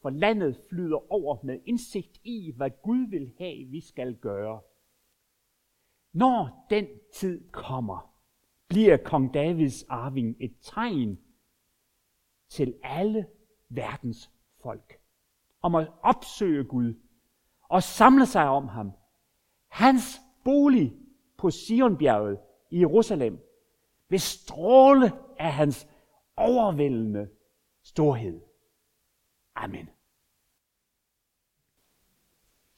For 0.00 0.10
landet 0.10 0.56
flyder 0.68 1.12
over 1.12 1.38
med 1.42 1.60
indsigt 1.64 2.20
i, 2.24 2.52
hvad 2.56 2.70
Gud 2.82 3.08
vil 3.08 3.32
have, 3.38 3.64
vi 3.64 3.80
skal 3.80 4.14
gøre. 4.14 4.60
Når 6.12 6.66
den 6.70 6.86
tid 7.14 7.50
kommer, 7.50 8.11
bliver 8.72 8.96
kong 8.96 9.34
Davids 9.34 9.82
arving 9.82 10.36
et 10.40 10.56
tegn 10.60 11.18
til 12.48 12.74
alle 12.82 13.26
verdens 13.68 14.30
folk 14.62 15.00
om 15.62 15.74
at 15.74 15.88
opsøge 16.02 16.64
Gud 16.64 16.94
og 17.62 17.82
samle 17.82 18.26
sig 18.26 18.48
om 18.48 18.68
ham. 18.68 18.92
Hans 19.68 20.20
bolig 20.44 20.96
på 21.38 21.50
Sionbjerget 21.50 22.38
i 22.70 22.80
Jerusalem 22.80 23.40
vil 24.08 24.20
stråle 24.20 25.12
af 25.38 25.52
hans 25.52 25.88
overvældende 26.36 27.28
storhed. 27.82 28.40
Amen. 29.54 29.88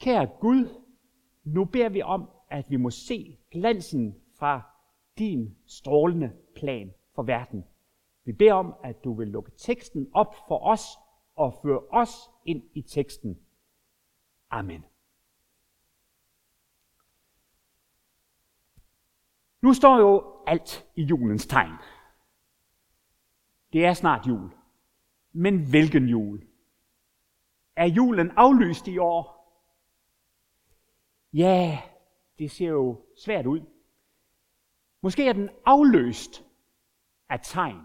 Kære 0.01 0.27
Gud, 0.41 0.69
nu 1.45 1.65
beder 1.65 1.89
vi 1.89 2.03
om, 2.03 2.31
at 2.51 2.71
vi 2.71 2.77
må 2.77 2.91
se 2.91 3.39
glansen 3.51 4.15
fra 4.39 4.74
din 5.19 5.57
strålende 5.67 6.33
plan 6.55 6.95
for 7.15 7.23
verden. 7.23 7.65
Vi 8.25 8.33
beder 8.33 8.53
om, 8.53 8.75
at 8.85 9.05
du 9.05 9.15
vil 9.15 9.29
lukke 9.29 9.51
teksten 9.51 10.11
op 10.15 10.35
for 10.49 10.59
os 10.59 10.83
og 11.37 11.59
føre 11.63 11.81
os 11.91 12.31
ind 12.45 12.63
i 12.75 12.83
teksten. 12.83 13.39
Amen. 14.51 14.85
Nu 19.63 19.73
står 19.73 19.99
jo 19.99 20.43
alt 20.47 20.87
i 20.97 21.03
julens 21.03 21.47
tegn. 21.47 21.73
Det 23.73 23.85
er 23.85 23.93
snart 23.93 24.27
jul. 24.27 24.51
Men 25.33 25.71
hvilken 25.71 26.09
jul? 26.09 26.47
Er 27.77 27.87
julen 27.87 28.31
aflyst 28.31 28.89
i 28.89 28.99
år? 28.99 29.35
Ja, 31.33 31.83
det 32.39 32.51
ser 32.51 32.69
jo 32.69 33.05
svært 33.17 33.47
ud. 33.47 33.74
Måske 35.05 35.29
er 35.29 35.33
den 35.33 35.51
afløst 35.67 36.45
af 37.29 37.41
tegn. 37.43 37.81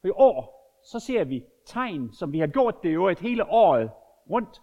For 0.00 0.08
i 0.08 0.10
år, 0.10 0.70
så 0.90 1.00
ser 1.00 1.24
vi 1.24 1.44
tegn, 1.66 2.12
som 2.12 2.32
vi 2.32 2.38
har 2.38 2.46
gjort 2.46 2.82
det 2.82 2.94
jo 2.94 3.08
et 3.08 3.18
hele 3.18 3.44
året 3.50 3.90
rundt. 4.30 4.62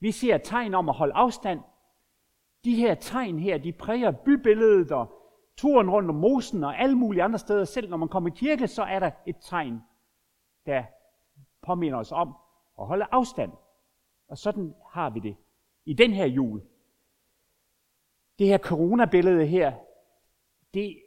Vi 0.00 0.12
ser 0.12 0.38
tegn 0.38 0.74
om 0.74 0.88
at 0.88 0.94
holde 0.94 1.14
afstand. 1.14 1.60
De 2.64 2.74
her 2.74 2.94
tegn 2.94 3.38
her, 3.38 3.58
de 3.58 3.72
præger 3.72 4.10
bybilledet 4.10 4.92
og 4.92 5.06
turen 5.56 5.90
rundt 5.90 6.10
om 6.10 6.16
mosen 6.16 6.64
og 6.64 6.78
alle 6.78 6.96
mulige 6.96 7.22
andre 7.22 7.38
steder. 7.38 7.64
Selv 7.64 7.90
når 7.90 7.96
man 7.96 8.08
kommer 8.08 8.30
i 8.30 8.36
kirke, 8.36 8.68
så 8.68 8.82
er 8.82 8.98
der 8.98 9.10
et 9.26 9.36
tegn, 9.40 9.82
der 10.66 10.84
påminner 11.62 11.98
os 11.98 12.12
om 12.12 12.34
at 12.80 12.86
holde 12.86 13.06
afstand. 13.10 13.52
Og 14.28 14.38
sådan 14.38 14.74
har 14.90 15.10
vi 15.10 15.20
det 15.20 15.36
i 15.84 15.94
den 15.94 16.12
her 16.12 16.26
jul. 16.26 16.62
Det 18.38 18.46
her 18.46 18.58
coronabillede 18.58 19.46
her, 19.46 19.72
det 20.74 21.02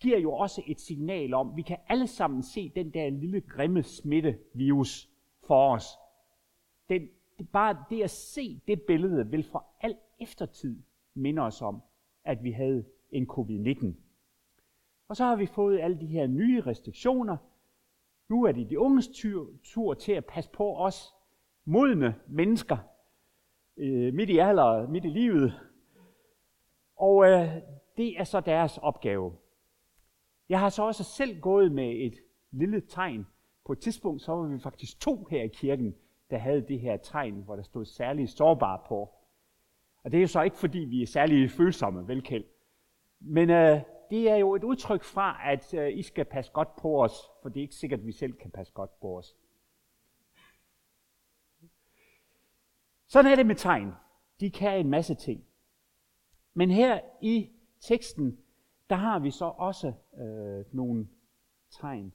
giver 0.00 0.18
jo 0.18 0.32
også 0.32 0.62
et 0.66 0.80
signal 0.80 1.34
om, 1.34 1.56
vi 1.56 1.62
kan 1.62 1.78
alle 1.88 2.06
sammen 2.06 2.42
se 2.42 2.68
den 2.68 2.90
der 2.90 3.10
lille 3.10 3.40
grimme 3.40 3.82
smittevirus 3.82 5.10
for 5.46 5.74
os. 5.74 5.86
Den, 6.88 7.08
det, 7.38 7.48
bare 7.48 7.84
det 7.90 8.02
at 8.02 8.10
se 8.10 8.60
det 8.66 8.82
billede 8.82 9.30
vil 9.30 9.44
for 9.44 9.66
al 9.80 9.96
eftertid 10.20 10.82
minde 11.14 11.42
os 11.42 11.62
om, 11.62 11.82
at 12.24 12.44
vi 12.44 12.50
havde 12.50 12.84
en 13.10 13.30
covid-19. 13.30 13.86
Og 15.08 15.16
så 15.16 15.24
har 15.24 15.36
vi 15.36 15.46
fået 15.46 15.80
alle 15.80 16.00
de 16.00 16.06
her 16.06 16.26
nye 16.26 16.60
restriktioner. 16.60 17.36
Nu 18.28 18.44
er 18.44 18.52
det 18.52 18.70
de 18.70 18.78
unges 18.78 19.08
tur, 19.08 19.50
tur 19.62 19.94
til 19.94 20.12
at 20.12 20.24
passe 20.26 20.50
på 20.50 20.76
os 20.76 21.14
modne 21.64 22.14
mennesker 22.28 22.76
øh, 23.76 24.14
midt 24.14 24.30
i 24.30 24.38
alderen, 24.38 24.92
midt 24.92 25.04
i 25.04 25.08
livet. 25.08 25.52
Og 26.96 27.26
øh, 27.26 27.48
det 27.96 28.20
er 28.20 28.24
så 28.24 28.40
deres 28.40 28.78
opgave. 28.78 29.32
Jeg 30.48 30.60
har 30.60 30.68
så 30.68 30.82
også 30.82 31.04
selv 31.04 31.40
gået 31.40 31.72
med 31.72 31.90
et 31.90 32.14
lille 32.50 32.80
tegn. 32.80 33.26
På 33.64 33.72
et 33.72 33.78
tidspunkt 33.78 34.22
så 34.22 34.32
var 34.32 34.46
vi 34.46 34.58
faktisk 34.58 35.00
to 35.00 35.24
her 35.30 35.42
i 35.42 35.48
kirken, 35.48 35.94
der 36.30 36.38
havde 36.38 36.68
det 36.68 36.80
her 36.80 36.96
tegn, 36.96 37.34
hvor 37.34 37.56
der 37.56 37.62
stod 37.62 37.84
særligt 37.84 38.30
sårbare 38.30 38.80
på. 38.88 39.14
Og 40.04 40.12
det 40.12 40.18
er 40.18 40.20
jo 40.20 40.28
så 40.28 40.42
ikke, 40.42 40.56
fordi 40.56 40.78
vi 40.78 41.02
er 41.02 41.06
særlig 41.06 41.50
følsomme, 41.50 42.08
velkendt. 42.08 42.46
Men 43.20 43.50
øh, 43.50 43.80
det 44.10 44.30
er 44.30 44.36
jo 44.36 44.54
et 44.54 44.64
udtryk 44.64 45.02
fra, 45.02 45.40
at 45.44 45.74
øh, 45.74 45.98
I 45.98 46.02
skal 46.02 46.24
passe 46.24 46.52
godt 46.52 46.76
på 46.76 47.02
os, 47.02 47.12
for 47.42 47.48
det 47.48 47.60
er 47.60 47.62
ikke 47.62 47.74
sikkert, 47.74 48.00
at 48.00 48.06
vi 48.06 48.12
selv 48.12 48.32
kan 48.32 48.50
passe 48.50 48.72
godt 48.72 49.00
på 49.00 49.18
os. 49.18 49.36
Sådan 53.06 53.32
er 53.32 53.36
det 53.36 53.46
med 53.46 53.54
tegn. 53.54 53.92
De 54.40 54.50
kan 54.50 54.80
en 54.80 54.90
masse 54.90 55.14
ting. 55.14 55.44
Men 56.54 56.70
her 56.70 57.00
i 57.22 57.50
teksten, 57.88 58.38
der 58.90 58.96
har 58.96 59.18
vi 59.18 59.30
så 59.30 59.44
også 59.44 59.92
øh, 60.18 60.64
nogle 60.72 61.08
tegn. 61.70 62.12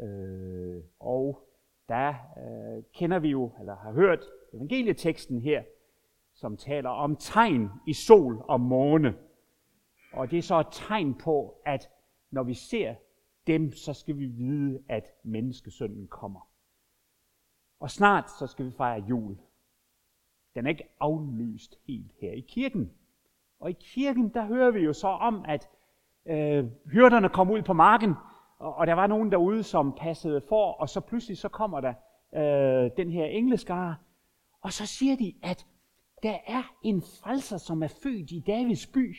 Øh, 0.00 0.82
og 0.98 1.48
der 1.88 2.08
øh, 2.38 2.82
kender 2.92 3.18
vi 3.18 3.28
jo, 3.28 3.52
eller 3.60 3.76
har 3.76 3.92
hørt 3.92 4.24
evangelieteksten 4.52 5.40
her, 5.40 5.62
som 6.34 6.56
taler 6.56 6.90
om 6.90 7.16
tegn 7.16 7.68
i 7.86 7.92
sol 7.92 8.44
og 8.48 8.60
måne. 8.60 9.14
Og 10.12 10.30
det 10.30 10.38
er 10.38 10.42
så 10.42 10.60
et 10.60 10.66
tegn 10.72 11.14
på, 11.14 11.62
at 11.66 11.90
når 12.30 12.42
vi 12.42 12.54
ser 12.54 12.94
dem, 13.46 13.72
så 13.72 13.94
skal 13.94 14.18
vi 14.18 14.26
vide, 14.26 14.82
at 14.88 15.04
menneskesønnen 15.22 16.08
kommer. 16.08 16.48
Og 17.80 17.90
snart 17.90 18.30
så 18.38 18.46
skal 18.46 18.66
vi 18.66 18.70
fejre 18.70 19.04
jul. 19.08 19.38
Den 20.54 20.66
er 20.66 20.70
ikke 20.70 20.88
aflyst 21.00 21.78
helt 21.86 22.12
her 22.20 22.32
i 22.32 22.40
kirken. 22.40 22.92
Og 23.60 23.70
i 23.70 23.76
kirken, 23.80 24.28
der 24.28 24.46
hører 24.46 24.70
vi 24.70 24.80
jo 24.80 24.92
så 24.92 25.08
om, 25.08 25.44
at 25.48 25.68
øh, 26.26 26.64
hyrderne 26.92 27.28
kom 27.28 27.50
ud 27.50 27.62
på 27.62 27.72
marken, 27.72 28.14
og, 28.58 28.74
og 28.74 28.86
der 28.86 28.94
var 28.94 29.06
nogen 29.06 29.32
derude, 29.32 29.62
som 29.62 29.92
passede 29.92 30.42
for, 30.48 30.72
og 30.72 30.88
så 30.88 31.00
pludselig 31.00 31.38
så 31.38 31.48
kommer 31.48 31.80
der 31.80 31.94
øh, 32.34 32.90
den 32.96 33.10
her 33.10 33.24
engleskare, 33.24 33.96
og 34.60 34.72
så 34.72 34.86
siger 34.86 35.16
de, 35.16 35.34
at 35.42 35.66
der 36.22 36.38
er 36.46 36.62
en 36.82 37.02
frelser, 37.02 37.56
som 37.56 37.82
er 37.82 37.88
født 38.02 38.30
i 38.30 38.44
Davids 38.46 38.86
by, 38.86 39.16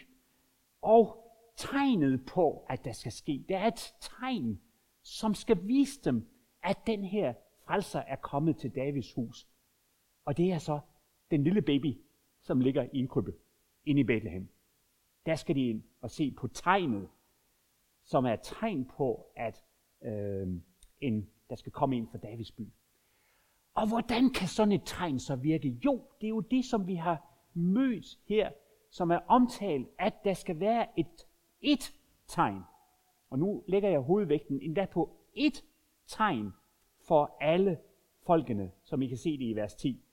og 0.81 1.17
tegnet 1.55 2.25
på, 2.25 2.65
at 2.69 2.85
der 2.85 2.91
skal 2.91 3.11
ske. 3.11 3.45
Der 3.49 3.57
er 3.57 3.67
et 3.67 3.93
tegn, 3.99 4.61
som 5.03 5.33
skal 5.33 5.57
vise 5.67 6.01
dem, 6.03 6.29
at 6.63 6.77
den 6.87 7.03
her 7.03 7.33
frelser 7.67 7.99
er 7.99 8.15
kommet 8.15 8.57
til 8.57 8.75
Davids 8.75 9.13
hus. 9.13 9.47
Og 10.25 10.37
det 10.37 10.51
er 10.51 10.57
så 10.57 10.79
den 11.31 11.43
lille 11.43 11.61
baby, 11.61 12.01
som 12.41 12.59
ligger 12.59 12.83
i 12.93 12.99
en 12.99 13.07
krybbe 13.07 13.33
ind 13.85 13.99
i 13.99 14.03
Bethlehem. 14.03 14.49
Der 15.25 15.35
skal 15.35 15.55
de 15.55 15.69
ind 15.69 15.83
og 16.01 16.11
se 16.11 16.31
på 16.31 16.47
tegnet, 16.47 17.09
som 18.03 18.25
er 18.25 18.33
et 18.33 18.39
tegn 18.43 18.85
på, 18.85 19.25
at 19.35 19.63
øh, 20.03 20.47
en 21.01 21.29
der 21.49 21.55
skal 21.55 21.71
komme 21.71 21.97
ind 21.97 22.07
fra 22.07 22.17
Davids 22.17 22.51
by. 22.51 22.73
Og 23.73 23.87
hvordan 23.87 24.29
kan 24.29 24.47
sådan 24.47 24.71
et 24.71 24.81
tegn 24.85 25.19
så 25.19 25.35
virke? 25.35 25.69
Jo, 25.85 26.01
det 26.21 26.27
er 26.27 26.29
jo 26.29 26.39
det, 26.39 26.65
som 26.65 26.87
vi 26.87 26.95
har 26.95 27.31
mødt 27.53 28.19
her, 28.25 28.51
som 28.89 29.11
er 29.11 29.19
omtalt, 29.27 29.87
at 29.99 30.13
der 30.23 30.33
skal 30.33 30.59
være 30.59 30.99
et, 30.99 31.27
et 31.61 31.93
tegn. 32.27 32.61
Og 33.29 33.39
nu 33.39 33.63
lægger 33.67 33.89
jeg 33.89 33.99
hovedvægten 33.99 34.61
endda 34.61 34.85
på 34.85 35.17
et 35.33 35.63
tegn 36.07 36.51
for 37.07 37.37
alle 37.41 37.77
folkene, 38.25 38.71
som 38.83 39.01
I 39.01 39.07
kan 39.07 39.17
se 39.17 39.37
det 39.37 39.45
i 39.45 39.55
vers 39.55 39.75
10. 39.75 40.03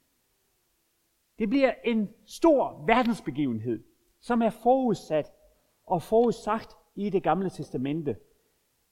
Det 1.39 1.49
bliver 1.49 1.75
en 1.85 2.09
stor 2.27 2.85
verdensbegivenhed, 2.87 3.85
som 4.21 4.43
er 4.43 4.51
forudsat 4.51 5.33
og 5.87 6.03
forudsagt 6.03 6.77
i 6.95 7.11
det 7.11 7.23
gamle 7.23 7.51
testamente. 7.51 8.17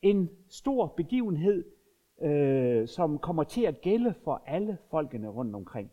En 0.02 0.30
stor 0.48 0.86
begivenhed, 0.86 1.64
øh, 2.22 2.88
som 2.88 3.18
kommer 3.18 3.44
til 3.44 3.62
at 3.62 3.80
gælde 3.80 4.14
for 4.24 4.42
alle 4.46 4.78
folkene 4.90 5.28
rundt 5.28 5.54
omkring. 5.54 5.90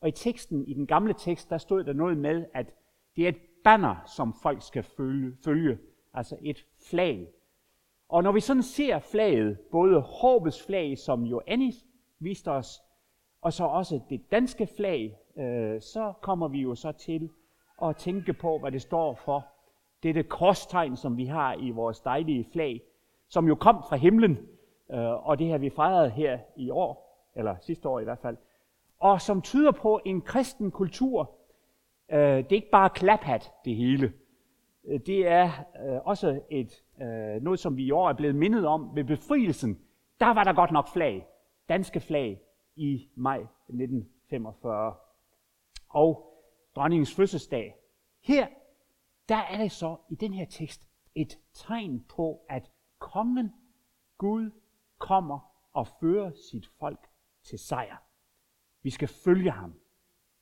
Og 0.00 0.08
i 0.08 0.12
teksten, 0.12 0.64
i 0.64 0.74
den 0.74 0.86
gamle 0.86 1.14
tekst, 1.18 1.50
der 1.50 1.58
stod 1.58 1.84
der 1.84 1.92
noget 1.92 2.18
med, 2.18 2.46
at 2.54 2.74
det 3.16 3.24
er 3.24 3.28
et 3.28 3.40
banner, 3.64 3.96
som 4.16 4.34
folk 4.42 4.62
skal 4.62 4.82
følge, 4.82 5.36
følge 5.44 5.78
altså 6.14 6.36
et 6.42 6.66
flag. 6.90 7.28
Og 8.08 8.22
når 8.22 8.32
vi 8.32 8.40
sådan 8.40 8.62
ser 8.62 8.98
flaget, 8.98 9.58
både 9.60 10.00
håbets 10.00 10.62
flag, 10.62 10.98
som 10.98 11.22
Johannes 11.24 11.86
viste 12.18 12.50
os, 12.50 12.82
og 13.46 13.52
så 13.52 13.64
også 13.64 14.00
det 14.10 14.30
danske 14.30 14.66
flag, 14.76 15.18
øh, 15.36 15.80
så 15.80 16.12
kommer 16.20 16.48
vi 16.48 16.60
jo 16.60 16.74
så 16.74 16.92
til 16.92 17.30
at 17.82 17.96
tænke 17.96 18.32
på, 18.32 18.58
hvad 18.58 18.72
det 18.72 18.82
står 18.82 19.14
for. 19.14 19.46
Dette 20.02 20.22
korstegn, 20.22 20.96
som 20.96 21.16
vi 21.16 21.26
har 21.26 21.54
i 21.54 21.70
vores 21.70 22.00
dejlige 22.00 22.46
flag, 22.52 22.82
som 23.28 23.48
jo 23.48 23.54
kom 23.54 23.82
fra 23.88 23.96
himlen, 23.96 24.38
øh, 24.90 25.28
og 25.28 25.38
det 25.38 25.50
har 25.50 25.58
vi 25.58 25.70
fejret 25.70 26.12
her 26.12 26.38
i 26.56 26.70
år, 26.70 27.22
eller 27.36 27.56
sidste 27.60 27.88
år 27.88 28.00
i 28.00 28.04
hvert 28.04 28.18
fald, 28.18 28.36
og 28.98 29.20
som 29.20 29.42
tyder 29.42 29.72
på 29.72 30.00
en 30.04 30.22
kristen 30.22 30.70
kultur. 30.70 31.30
Øh, 32.12 32.18
det 32.18 32.52
er 32.52 32.56
ikke 32.56 32.70
bare 32.70 32.90
klaphat, 32.90 33.52
det 33.64 33.76
hele. 33.76 34.12
Øh, 34.84 35.00
det 35.00 35.28
er 35.28 35.50
øh, 35.86 36.00
også 36.04 36.40
et, 36.50 36.82
øh, 37.02 37.42
noget, 37.42 37.58
som 37.58 37.76
vi 37.76 37.84
i 37.84 37.90
år 37.90 38.08
er 38.08 38.14
blevet 38.14 38.34
mindet 38.34 38.66
om 38.66 38.90
ved 38.94 39.04
befrielsen. 39.04 39.78
Der 40.20 40.34
var 40.34 40.44
der 40.44 40.52
godt 40.52 40.72
nok 40.72 40.88
flag, 40.88 41.26
danske 41.68 42.00
flag, 42.00 42.40
i 42.76 43.10
maj 43.14 43.38
1945. 43.38 44.96
Og 45.88 46.42
dronningens 46.76 47.14
fødselsdag. 47.14 47.74
Her, 48.20 48.48
der 49.28 49.36
er 49.36 49.58
det 49.58 49.72
så 49.72 49.96
i 50.10 50.14
den 50.14 50.34
her 50.34 50.46
tekst 50.46 50.86
et 51.14 51.38
tegn 51.52 52.04
på, 52.04 52.40
at 52.48 52.70
kongen, 52.98 53.52
Gud, 54.18 54.50
kommer 54.98 55.38
og 55.72 55.86
fører 56.00 56.30
sit 56.50 56.66
folk 56.78 57.08
til 57.42 57.58
sejr. 57.58 57.96
Vi 58.82 58.90
skal 58.90 59.08
følge 59.08 59.50
ham. 59.50 59.80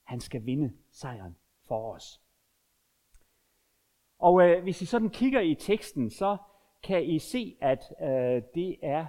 Han 0.02 0.20
skal 0.20 0.46
vinde 0.46 0.76
sejren 0.90 1.36
for 1.68 1.94
os. 1.94 2.20
Og 4.18 4.42
øh, 4.42 4.62
hvis 4.62 4.82
I 4.82 4.86
sådan 4.86 5.10
kigger 5.10 5.40
i 5.40 5.54
teksten, 5.54 6.10
så 6.10 6.36
kan 6.82 7.04
I 7.04 7.18
se, 7.18 7.56
at 7.60 7.94
øh, 8.00 8.42
det 8.54 8.78
er 8.82 9.06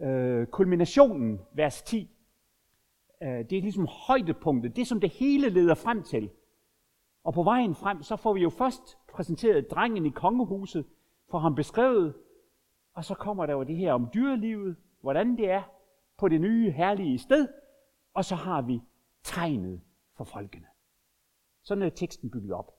øh, 0.00 0.46
kulminationen, 0.46 1.40
vers 1.52 1.82
10. 1.82 2.10
Øh, 3.22 3.28
det 3.28 3.52
er 3.58 3.62
ligesom 3.62 3.86
højdepunktet, 3.86 4.76
det 4.76 4.86
som 4.86 5.00
det 5.00 5.10
hele 5.10 5.48
leder 5.48 5.74
frem 5.74 6.02
til. 6.02 6.30
Og 7.24 7.34
på 7.34 7.42
vejen 7.42 7.74
frem, 7.74 8.02
så 8.02 8.16
får 8.16 8.32
vi 8.32 8.40
jo 8.40 8.50
først 8.50 8.98
præsenteret 9.12 9.70
drengen 9.70 10.06
i 10.06 10.10
kongehuset, 10.10 10.86
får 11.30 11.38
ham 11.38 11.54
beskrevet, 11.54 12.14
og 12.94 13.04
så 13.04 13.14
kommer 13.14 13.46
der 13.46 13.52
jo 13.52 13.62
det 13.62 13.76
her 13.76 13.92
om 13.92 14.08
dyrelivet, 14.14 14.76
hvordan 15.00 15.36
det 15.36 15.50
er 15.50 15.62
på 16.16 16.28
det 16.28 16.40
nye 16.40 16.70
herlige 16.70 17.18
sted, 17.18 17.48
og 18.14 18.24
så 18.24 18.34
har 18.34 18.62
vi 18.62 18.82
tegnet 19.22 19.80
for 20.16 20.24
folkene. 20.24 20.66
Sådan 21.62 21.82
er 21.82 21.88
teksten 21.88 22.30
bygget 22.30 22.52
op. 22.52 22.72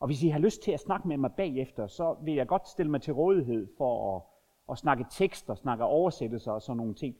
Og 0.00 0.06
hvis 0.06 0.22
I 0.22 0.28
har 0.28 0.38
lyst 0.38 0.62
til 0.62 0.72
at 0.72 0.80
snakke 0.80 1.08
med 1.08 1.16
mig 1.16 1.32
bagefter, 1.32 1.86
så 1.86 2.16
vil 2.22 2.34
jeg 2.34 2.46
godt 2.46 2.68
stille 2.68 2.90
mig 2.90 3.02
til 3.02 3.14
rådighed 3.14 3.68
for 3.78 4.16
at, 4.16 4.22
at 4.70 4.78
snakke 4.78 5.06
tekster, 5.10 5.54
snakke 5.54 5.84
oversættelser 5.84 6.52
og 6.52 6.62
sådan 6.62 6.76
nogle 6.76 6.94
ting. 6.94 7.16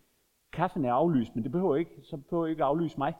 Kaffen 0.52 0.84
er 0.84 0.92
aflyst, 0.92 1.34
men 1.34 1.44
det 1.44 1.52
behøver 1.52 1.76
ikke, 1.76 2.02
så 2.02 2.16
behøver 2.16 2.46
ikke 2.46 2.64
aflyse 2.64 2.98
mig. 2.98 3.14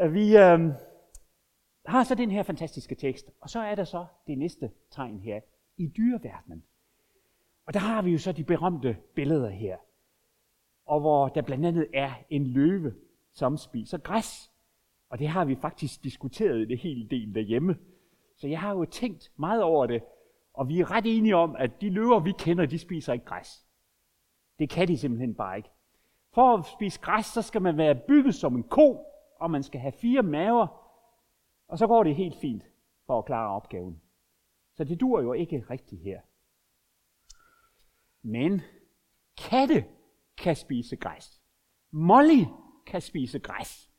Øh, 0.00 0.14
vi 0.14 0.36
øh, 0.36 0.60
har 1.86 2.04
så 2.04 2.14
den 2.14 2.30
her 2.30 2.42
fantastiske 2.42 2.94
tekst, 2.94 3.30
og 3.40 3.50
så 3.50 3.60
er 3.60 3.74
der 3.74 3.84
så 3.84 4.06
det 4.26 4.38
næste 4.38 4.70
tegn 4.90 5.20
her 5.20 5.40
i 5.76 5.86
dyreverdenen. 5.86 6.64
Og 7.66 7.74
der 7.74 7.80
har 7.80 8.02
vi 8.02 8.10
jo 8.10 8.18
så 8.18 8.32
de 8.32 8.44
berømte 8.44 8.96
billeder 9.14 9.48
her, 9.48 9.76
og 10.86 11.00
hvor 11.00 11.28
der 11.28 11.42
blandt 11.42 11.66
andet 11.66 11.86
er 11.94 12.12
en 12.30 12.46
løve, 12.46 12.94
som 13.32 13.56
spiser 13.56 13.98
græs. 13.98 14.50
Og 15.08 15.18
det 15.18 15.28
har 15.28 15.44
vi 15.44 15.56
faktisk 15.56 16.04
diskuteret 16.04 16.68
det 16.68 16.78
hele 16.78 17.08
del 17.08 17.34
derhjemme. 17.34 17.76
Så 18.40 18.48
jeg 18.48 18.60
har 18.60 18.70
jo 18.70 18.84
tænkt 18.84 19.32
meget 19.36 19.62
over 19.62 19.86
det, 19.86 20.02
og 20.52 20.68
vi 20.68 20.80
er 20.80 20.90
ret 20.90 21.06
enige 21.06 21.36
om, 21.36 21.56
at 21.56 21.80
de 21.80 21.90
løver, 21.90 22.20
vi 22.20 22.32
kender, 22.38 22.66
de 22.66 22.78
spiser 22.78 23.12
ikke 23.12 23.24
græs. 23.24 23.66
Det 24.58 24.70
kan 24.70 24.88
de 24.88 24.98
simpelthen 24.98 25.34
bare 25.34 25.56
ikke. 25.56 25.70
For 26.32 26.56
at 26.56 26.66
spise 26.66 27.00
græs, 27.00 27.26
så 27.26 27.42
skal 27.42 27.62
man 27.62 27.76
være 27.76 28.00
bygget 28.08 28.34
som 28.34 28.56
en 28.56 28.62
ko, 28.62 29.06
og 29.40 29.50
man 29.50 29.62
skal 29.62 29.80
have 29.80 29.92
fire 29.92 30.22
maver, 30.22 30.66
og 31.68 31.78
så 31.78 31.86
går 31.86 32.02
det 32.02 32.16
helt 32.16 32.36
fint 32.40 32.62
for 33.06 33.18
at 33.18 33.24
klare 33.24 33.50
opgaven. 33.50 34.00
Så 34.74 34.84
det 34.84 35.00
dur 35.00 35.20
jo 35.20 35.32
ikke 35.32 35.64
rigtigt 35.70 36.02
her. 36.02 36.20
Men 38.22 38.60
katte 39.50 39.84
kan 40.36 40.56
spise 40.56 40.96
græs. 40.96 41.42
Molly 41.90 42.44
kan 42.86 43.00
spise 43.00 43.38
græs. 43.38 43.90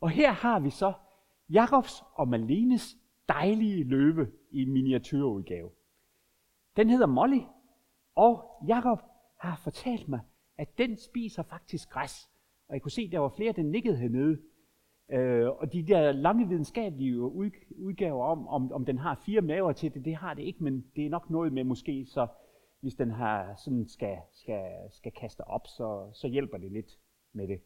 Og 0.00 0.10
her 0.10 0.32
har 0.32 0.60
vi 0.60 0.70
så 0.70 0.92
Jakobs 1.48 2.02
og 2.14 2.28
Malenes 2.28 2.96
dejlige 3.28 3.84
løve 3.84 4.30
i 4.50 4.64
miniatyrudgave. 4.64 5.70
Den 6.76 6.90
hedder 6.90 7.06
Molly, 7.06 7.40
og 8.14 8.64
Jakob 8.68 8.98
har 9.40 9.60
fortalt 9.64 10.08
mig, 10.08 10.20
at 10.58 10.78
den 10.78 10.96
spiser 10.96 11.42
faktisk 11.42 11.90
græs. 11.90 12.30
Og 12.68 12.74
jeg 12.74 12.82
kunne 12.82 12.90
se, 12.90 13.02
at 13.02 13.12
der 13.12 13.18
var 13.18 13.32
flere, 13.36 13.52
der 13.52 13.62
nikkede 13.62 13.96
hernede. 13.96 14.38
Øh, 15.10 15.48
og 15.48 15.72
de 15.72 15.86
der 15.86 16.12
lange 16.12 16.48
videnskabelige 16.48 17.20
udgaver 17.76 18.24
om, 18.24 18.48
om, 18.48 18.72
om 18.72 18.84
den 18.84 18.98
har 18.98 19.22
fire 19.26 19.40
maver 19.40 19.72
til 19.72 19.94
det, 19.94 20.04
det 20.04 20.16
har 20.16 20.34
det 20.34 20.42
ikke, 20.42 20.64
men 20.64 20.84
det 20.96 21.06
er 21.06 21.10
nok 21.10 21.30
noget 21.30 21.52
med 21.52 21.64
måske, 21.64 22.06
så 22.06 22.26
hvis 22.80 22.94
den 22.94 23.10
har 23.10 23.54
sådan 23.64 23.88
skal, 23.88 24.16
skal, 24.32 24.70
skal 24.90 25.12
kaste 25.12 25.40
op, 25.40 25.66
så, 25.66 26.10
så 26.12 26.28
hjælper 26.28 26.58
det 26.58 26.72
lidt 26.72 26.98
med 27.32 27.48
det. 27.48 27.60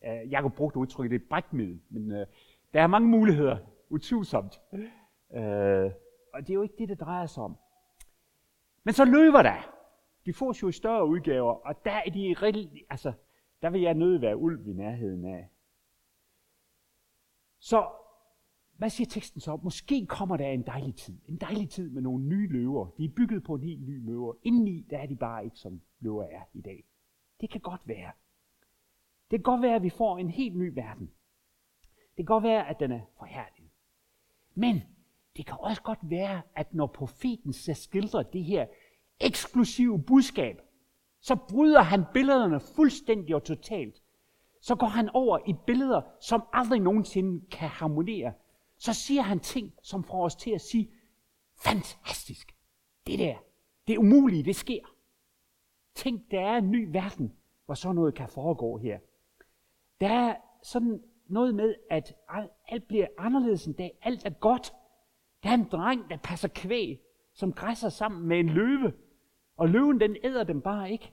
Uh, 0.00 0.32
Jakob 0.32 0.54
brugte 0.54 0.78
udtrykket 0.78 1.16
et 1.16 1.28
brækmiddel, 1.28 1.80
men 1.90 2.10
øh, 2.10 2.26
der 2.74 2.82
er 2.82 2.86
mange 2.86 3.08
muligheder, 3.08 3.58
utvivlsomt. 3.88 4.60
Øh, 5.34 5.92
og 6.32 6.40
det 6.40 6.50
er 6.50 6.54
jo 6.54 6.62
ikke 6.62 6.74
det, 6.78 6.88
det 6.88 7.00
drejer 7.00 7.26
sig 7.26 7.42
om. 7.42 7.56
Men 8.84 8.94
så 8.94 9.04
løber 9.04 9.42
der. 9.42 9.70
De 10.26 10.32
får 10.32 10.62
jo 10.62 10.68
i 10.68 10.72
større 10.72 11.06
udgaver, 11.06 11.52
og 11.52 11.84
der 11.84 11.92
er 11.92 12.10
de 12.10 12.34
rigtig, 12.42 12.86
altså, 12.90 13.12
der 13.62 13.70
vil 13.70 13.80
jeg 13.80 13.94
nødt 13.94 14.20
være 14.20 14.36
ulv 14.36 14.68
i 14.68 14.72
nærheden 14.72 15.24
af. 15.24 15.48
Så 17.58 17.88
hvad 18.76 18.90
siger 18.90 19.08
teksten 19.08 19.40
så? 19.40 19.56
Måske 19.62 20.06
kommer 20.06 20.36
der 20.36 20.46
en 20.46 20.62
dejlig 20.62 20.94
tid. 20.94 21.18
En 21.28 21.36
dejlig 21.36 21.70
tid 21.70 21.90
med 21.90 22.02
nogle 22.02 22.24
nye 22.24 22.48
løver. 22.48 22.86
De 22.98 23.04
er 23.04 23.08
bygget 23.08 23.44
på 23.44 23.54
en 23.54 23.62
helt 23.62 23.88
ny 23.88 24.06
løver. 24.06 24.34
Indeni, 24.42 24.86
der 24.90 24.98
er 24.98 25.06
de 25.06 25.16
bare 25.16 25.44
ikke, 25.44 25.58
som 25.58 25.80
løver 26.00 26.24
er 26.24 26.42
i 26.54 26.60
dag. 26.60 26.84
Det 27.40 27.50
kan 27.50 27.60
godt 27.60 27.80
være. 27.84 28.12
Det 29.30 29.38
kan 29.38 29.42
godt 29.42 29.62
være, 29.62 29.74
at 29.74 29.82
vi 29.82 29.90
får 29.90 30.18
en 30.18 30.30
helt 30.30 30.56
ny 30.56 30.72
verden. 30.74 31.10
Det 31.90 32.16
kan 32.16 32.24
godt 32.24 32.44
være, 32.44 32.68
at 32.68 32.80
den 32.80 32.92
er 32.92 33.00
forhærdet. 33.18 33.64
Men 34.54 34.82
det 35.36 35.46
kan 35.46 35.56
også 35.60 35.82
godt 35.82 35.98
være, 36.02 36.42
at 36.56 36.74
når 36.74 36.86
profeten 36.86 37.52
så 37.52 37.74
skildrer 37.74 38.22
det 38.22 38.44
her 38.44 38.66
eksklusive 39.20 40.02
budskab, 40.02 40.60
så 41.20 41.36
bryder 41.48 41.82
han 41.82 42.04
billederne 42.14 42.60
fuldstændig 42.60 43.34
og 43.34 43.44
totalt. 43.44 44.02
Så 44.60 44.74
går 44.74 44.86
han 44.86 45.10
over 45.14 45.38
i 45.46 45.54
billeder, 45.66 46.02
som 46.20 46.42
aldrig 46.52 46.80
nogensinde 46.80 47.46
kan 47.50 47.68
harmonere 47.68 48.32
så 48.78 48.92
siger 48.92 49.22
han 49.22 49.40
ting, 49.40 49.74
som 49.82 50.04
får 50.04 50.24
os 50.24 50.36
til 50.36 50.50
at 50.50 50.60
sige, 50.60 50.90
fantastisk, 51.56 52.56
det 53.06 53.18
der, 53.18 53.36
det 53.86 53.98
umulige, 53.98 54.44
det 54.44 54.56
sker. 54.56 54.96
Tænk, 55.94 56.30
der 56.30 56.40
er 56.40 56.56
en 56.56 56.70
ny 56.70 56.88
verden, 56.92 57.36
hvor 57.64 57.74
sådan 57.74 57.94
noget 57.94 58.14
kan 58.14 58.28
foregå 58.28 58.78
her. 58.78 58.98
Der 60.00 60.08
er 60.08 60.36
sådan 60.62 61.02
noget 61.26 61.54
med, 61.54 61.74
at 61.90 62.16
alt 62.68 62.88
bliver 62.88 63.06
anderledes 63.18 63.66
en 63.66 63.72
dag. 63.72 63.98
Alt 64.02 64.26
er 64.26 64.30
godt. 64.30 64.74
Der 65.44 65.50
er 65.50 65.54
en 65.54 65.68
dreng, 65.72 66.10
der 66.10 66.16
passer 66.16 66.48
kvæg, 66.48 67.00
som 67.34 67.52
græsser 67.52 67.88
sammen 67.88 68.28
med 68.28 68.40
en 68.40 68.48
løve. 68.48 68.92
Og 69.56 69.68
løven, 69.68 70.00
den 70.00 70.16
æder 70.24 70.44
dem 70.44 70.60
bare 70.60 70.90
ikke. 70.90 71.12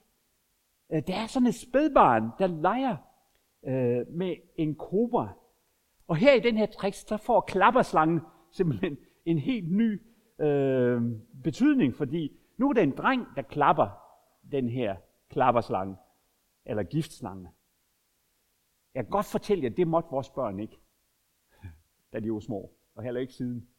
Øh, 0.91 1.03
der 1.07 1.15
er 1.15 1.27
sådan 1.27 1.47
et 1.47 1.55
spædbarn, 1.55 2.31
der 2.39 2.47
leger 2.47 2.97
øh, 3.63 4.07
med 4.07 4.35
en 4.55 4.75
kobra. 4.75 5.29
Og 6.07 6.15
her 6.15 6.33
i 6.33 6.39
den 6.39 6.57
her 6.57 6.65
tekst, 6.65 7.07
så 7.07 7.17
får 7.17 7.41
klapperslangen 7.41 8.21
simpelthen 8.51 8.97
en 9.25 9.37
helt 9.37 9.71
ny 9.71 10.01
øh, 10.39 11.01
betydning, 11.43 11.95
fordi 11.95 12.39
nu 12.57 12.69
er 12.69 12.73
det 12.73 12.83
en 12.83 12.95
dreng, 12.97 13.27
der 13.35 13.41
klapper 13.41 13.89
den 14.51 14.69
her 14.69 14.95
klapperslange, 15.29 15.95
eller 16.65 16.83
giftslange. 16.83 17.49
Jeg 18.93 19.03
kan 19.03 19.11
godt 19.11 19.25
fortælle 19.25 19.63
jer, 19.63 19.69
det 19.69 19.87
måtte 19.87 20.09
vores 20.11 20.29
børn 20.29 20.59
ikke, 20.59 20.79
da 22.13 22.19
de 22.19 22.33
var 22.33 22.39
små, 22.39 22.71
og 22.95 23.03
heller 23.03 23.21
ikke 23.21 23.33
siden. 23.33 23.70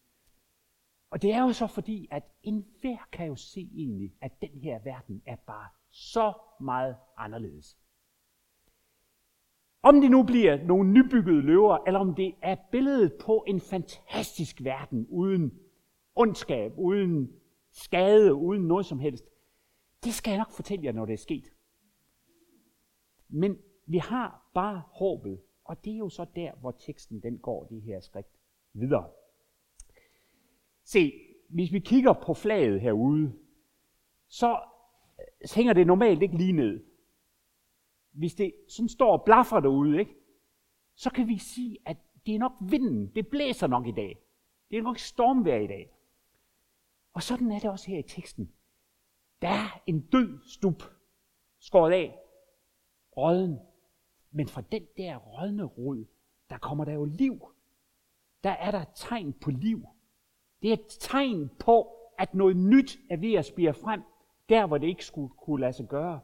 Og 1.12 1.22
det 1.22 1.32
er 1.32 1.42
jo 1.42 1.52
så 1.52 1.66
fordi, 1.66 2.08
at 2.10 2.22
enhver 2.42 3.08
kan 3.12 3.26
jo 3.26 3.36
se 3.36 3.70
egentlig, 3.74 4.14
at 4.20 4.40
den 4.40 4.60
her 4.60 4.78
verden 4.78 5.22
er 5.26 5.36
bare 5.36 5.68
så 5.90 6.32
meget 6.60 6.96
anderledes. 7.16 7.78
Om 9.82 10.00
det 10.00 10.10
nu 10.10 10.22
bliver 10.22 10.64
nogle 10.64 10.92
nybyggede 10.92 11.42
løver, 11.42 11.78
eller 11.86 12.00
om 12.00 12.14
det 12.14 12.34
er 12.42 12.56
billedet 12.70 13.12
på 13.20 13.44
en 13.46 13.60
fantastisk 13.60 14.64
verden 14.64 15.06
uden 15.10 15.58
ondskab, 16.14 16.72
uden 16.78 17.32
skade, 17.72 18.34
uden 18.34 18.62
noget 18.62 18.86
som 18.86 18.98
helst, 18.98 19.24
det 20.04 20.14
skal 20.14 20.30
jeg 20.30 20.38
nok 20.38 20.50
fortælle 20.50 20.84
jer, 20.84 20.92
når 20.92 21.06
det 21.06 21.12
er 21.12 21.18
sket. 21.18 21.52
Men 23.28 23.58
vi 23.86 23.98
har 23.98 24.50
bare 24.54 24.82
håbet, 24.86 25.40
og 25.64 25.84
det 25.84 25.92
er 25.92 25.98
jo 25.98 26.08
så 26.08 26.26
der, 26.36 26.52
hvor 26.60 26.70
teksten 26.70 27.22
den 27.22 27.38
går 27.38 27.64
det 27.64 27.82
her 27.82 28.00
skridt 28.00 28.26
videre. 28.72 29.10
Se, 30.84 31.12
hvis 31.48 31.72
vi 31.72 31.78
kigger 31.78 32.12
på 32.12 32.34
flaget 32.34 32.80
herude, 32.80 33.24
øh, 33.24 33.32
så 34.28 34.60
hænger 35.54 35.72
det 35.72 35.86
normalt 35.86 36.22
ikke 36.22 36.36
lige 36.36 36.52
ned. 36.52 36.84
Hvis 38.10 38.34
det 38.34 38.54
sådan 38.68 38.88
står 38.88 39.12
og 39.18 39.24
blaffer 39.24 39.60
derude, 39.60 39.98
ikke, 39.98 40.14
så 40.94 41.10
kan 41.10 41.28
vi 41.28 41.38
sige, 41.38 41.78
at 41.86 41.96
det 42.26 42.34
er 42.34 42.38
nok 42.38 42.52
vinden. 42.60 43.14
Det 43.14 43.28
blæser 43.28 43.66
nok 43.66 43.86
i 43.86 43.92
dag. 43.92 44.18
Det 44.70 44.78
er 44.78 44.82
nok 44.82 44.98
stormvejr 44.98 45.60
i 45.60 45.66
dag. 45.66 45.92
Og 47.12 47.22
sådan 47.22 47.52
er 47.52 47.58
det 47.58 47.70
også 47.70 47.90
her 47.90 47.98
i 47.98 48.02
teksten. 48.02 48.52
Der 49.42 49.48
er 49.48 49.82
en 49.86 50.00
død 50.00 50.38
stup, 50.46 50.82
skåret 51.58 51.92
af, 51.92 52.18
råden. 53.16 53.58
Men 54.30 54.48
fra 54.48 54.60
den 54.72 54.86
der 54.96 55.16
rådne 55.16 55.64
rod, 55.64 56.04
der 56.50 56.58
kommer 56.58 56.84
der 56.84 56.92
jo 56.92 57.04
liv. 57.04 57.54
Der 58.44 58.50
er 58.50 58.70
der 58.70 58.84
tegn 58.94 59.32
på 59.32 59.50
liv. 59.50 59.86
Det 60.62 60.68
er 60.68 60.72
et 60.72 60.86
tegn 61.00 61.50
på, 61.58 61.88
at 62.18 62.34
noget 62.34 62.56
nyt 62.56 62.98
er 63.10 63.16
ved 63.16 63.34
at 63.34 63.44
spire 63.44 63.74
frem, 63.74 64.02
der 64.48 64.66
hvor 64.66 64.78
det 64.78 64.86
ikke 64.86 65.04
skulle 65.04 65.28
kunne 65.28 65.60
lade 65.60 65.72
sig 65.72 65.86
gøre. 65.88 66.20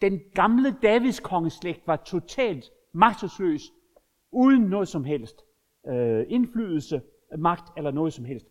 Den 0.00 0.20
gamle 0.34 0.76
Davids 0.82 1.20
kongeslægt 1.20 1.86
var 1.86 1.96
totalt 1.96 2.70
magtesløs, 2.92 3.62
uden 4.30 4.62
noget 4.62 4.88
som 4.88 5.04
helst 5.04 5.36
øh, 5.86 6.26
indflydelse, 6.28 7.02
magt 7.38 7.72
eller 7.76 7.90
noget 7.90 8.12
som 8.12 8.24
helst. 8.24 8.46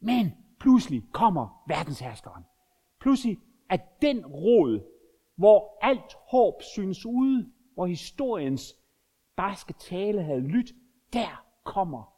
Men 0.00 0.32
pludselig 0.60 1.02
kommer 1.12 1.64
verdensherskeren. 1.68 2.44
Pludselig 3.00 3.38
er 3.70 3.76
den 4.02 4.26
råd, 4.26 4.80
hvor 5.36 5.78
alt 5.80 6.16
håb 6.30 6.62
synes 6.62 7.06
ude, 7.06 7.50
hvor 7.74 7.86
historiens 7.86 8.74
barske 9.36 9.72
tale 9.72 10.22
havde 10.22 10.40
lyttet, 10.40 10.76
der 11.12 11.44
kommer 11.64 12.11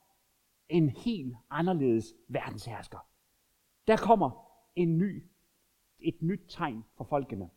en 0.75 0.89
helt 0.89 1.37
anderledes 1.51 2.15
verdenshersker. 2.29 2.99
Der 3.87 3.97
kommer 3.97 4.31
en 4.77 4.99
ny, 4.99 5.25
et 6.01 6.23
nyt 6.23 6.41
tegn 6.49 6.85
for 6.97 7.05
folkene. 7.05 7.51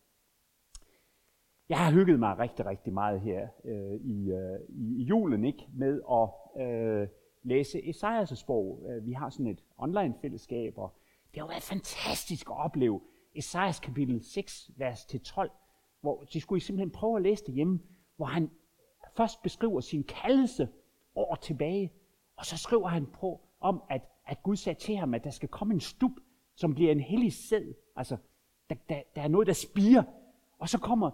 Jeg 1.70 1.78
har 1.78 1.92
hygget 1.92 2.20
mig 2.20 2.40
rigtig, 2.40 2.66
rigtig 2.66 2.94
meget 2.94 3.22
her 3.22 3.48
øh, 3.64 3.94
i, 3.94 4.32
øh, 4.32 4.60
i 4.70 5.04
julen 5.04 5.46
ikke 5.46 5.68
med 5.74 6.02
at 6.12 6.62
øh, 6.66 7.08
læse 7.44 7.90
Esajas 7.90 8.44
bog. 8.44 8.84
Øh, 8.90 9.06
vi 9.06 9.12
har 9.12 9.30
sådan 9.30 9.48
et 9.48 9.64
online 9.78 10.16
fællesskab, 10.22 10.78
og 10.78 10.94
det 11.34 11.42
har 11.42 11.48
været 11.48 11.64
fantastisk 11.64 12.50
at 12.50 12.58
opleve 12.58 13.02
Esajas 13.36 13.80
kapitel 13.80 14.24
6, 14.24 14.72
vers 14.78 15.06
til 15.06 15.22
12, 15.22 15.52
hvor 16.02 16.24
de 16.24 16.42
skulle 16.42 16.62
simpelthen 16.62 16.92
prøve 16.92 17.18
at 17.18 17.24
læse 17.24 17.46
det 17.46 17.54
hjemme, 17.54 17.80
hvor 18.16 18.26
han 18.26 18.52
først 19.18 19.44
beskriver 19.44 19.80
sin 19.80 20.04
kaldelse 20.04 20.68
år 21.16 21.36
tilbage, 21.36 21.94
og 22.38 22.46
så 22.46 22.58
skriver 22.58 22.88
han 22.88 23.06
på 23.06 23.42
om, 23.60 23.84
at, 23.90 24.02
at 24.26 24.44
Gud 24.44 24.56
sagde 24.56 24.80
til 24.80 24.96
ham, 24.96 25.14
at 25.14 25.24
der 25.24 25.30
skal 25.30 25.50
komme 25.50 25.74
en 25.74 25.80
stup, 25.80 26.12
som 26.56 26.76
bliver 26.76 26.92
en 26.92 27.00
hellig 27.00 27.34
sæd. 27.34 27.74
Altså, 27.96 28.18
der, 28.70 28.76
der, 28.90 29.02
der 29.16 29.22
er 29.22 29.28
noget, 29.28 29.48
der 29.48 29.54
spiger. 29.54 30.04
Og 30.60 30.70
så 30.70 30.80
kommer 30.80 31.12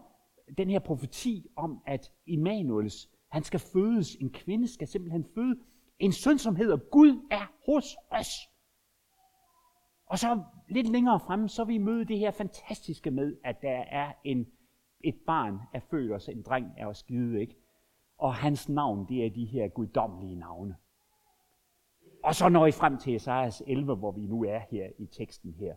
den 0.57 0.69
her 0.69 0.79
profeti 0.79 1.47
om, 1.55 1.81
at 1.85 2.11
Immanuels, 2.25 3.09
han 3.29 3.43
skal 3.43 3.59
fødes, 3.59 4.15
en 4.15 4.29
kvinde 4.29 4.73
skal 4.73 4.87
simpelthen 4.87 5.25
føde 5.35 5.55
en 5.99 6.11
søn, 6.11 6.37
som 6.37 6.55
hedder 6.55 6.77
Gud 6.77 7.27
er 7.31 7.51
hos 7.65 7.95
os. 8.11 8.49
Og 10.05 10.19
så 10.19 10.43
lidt 10.69 10.89
længere 10.89 11.19
fremme, 11.19 11.49
så 11.49 11.63
vi 11.63 11.77
møde 11.77 12.05
det 12.05 12.19
her 12.19 12.31
fantastiske 12.31 13.11
med, 13.11 13.37
at 13.43 13.61
der 13.61 13.83
er 13.91 14.13
en, 14.23 14.47
et 15.03 15.15
barn 15.27 15.59
er 15.73 15.79
født 15.79 16.11
os, 16.11 16.27
en 16.27 16.41
dreng 16.41 16.67
er 16.77 16.87
os 16.87 17.03
givet, 17.03 17.39
ikke? 17.39 17.55
Og 18.17 18.35
hans 18.35 18.69
navn, 18.69 19.05
det 19.09 19.25
er 19.25 19.29
de 19.29 19.45
her 19.45 19.67
guddommelige 19.67 20.35
navne. 20.35 20.75
Og 22.23 22.35
så 22.35 22.49
når 22.49 22.65
I 22.65 22.71
frem 22.71 22.97
til 22.97 23.15
Esajas 23.15 23.63
11, 23.67 23.95
hvor 23.95 24.11
vi 24.11 24.25
nu 24.25 24.43
er 24.43 24.59
her 24.59 24.89
i 24.97 25.05
teksten 25.05 25.53
her. 25.53 25.75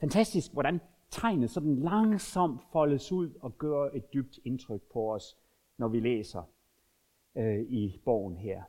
Fantastisk, 0.00 0.52
hvordan 0.52 0.80
tegnet 1.10 1.50
sådan 1.50 1.76
langsomt 1.76 2.62
foldes 2.72 3.12
ud 3.12 3.30
og 3.40 3.58
gør 3.58 3.90
et 3.94 4.12
dybt 4.12 4.38
indtryk 4.44 4.82
på 4.92 5.14
os, 5.14 5.36
når 5.78 5.88
vi 5.88 6.00
læser 6.00 6.42
øh, 7.36 7.60
i 7.60 8.00
bogen 8.04 8.36
her. 8.36 8.62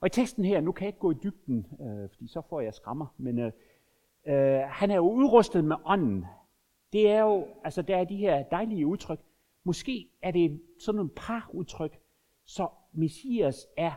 Og 0.00 0.06
i 0.06 0.10
teksten 0.10 0.44
her, 0.44 0.60
nu 0.60 0.72
kan 0.72 0.84
jeg 0.84 0.88
ikke 0.88 0.98
gå 0.98 1.10
i 1.10 1.16
dybden, 1.22 1.66
øh, 1.80 2.08
fordi 2.08 2.26
så 2.26 2.42
får 2.48 2.60
jeg 2.60 2.74
skrammer, 2.74 3.06
men 3.18 3.38
øh, 3.38 3.52
øh, 4.26 4.60
han 4.68 4.90
er 4.90 4.96
jo 4.96 5.10
udrustet 5.10 5.64
med 5.64 5.76
ånden. 5.84 6.24
Det 6.92 7.10
er 7.10 7.20
jo, 7.20 7.46
altså 7.64 7.82
der 7.82 7.96
er 7.96 8.04
de 8.04 8.16
her 8.16 8.42
dejlige 8.42 8.86
udtryk. 8.86 9.20
Måske 9.64 10.10
er 10.22 10.30
det 10.30 10.62
sådan 10.78 10.96
nogle 10.96 11.10
par 11.16 11.50
udtryk, 11.52 12.00
så 12.44 12.68
Messias 12.92 13.66
er 13.76 13.92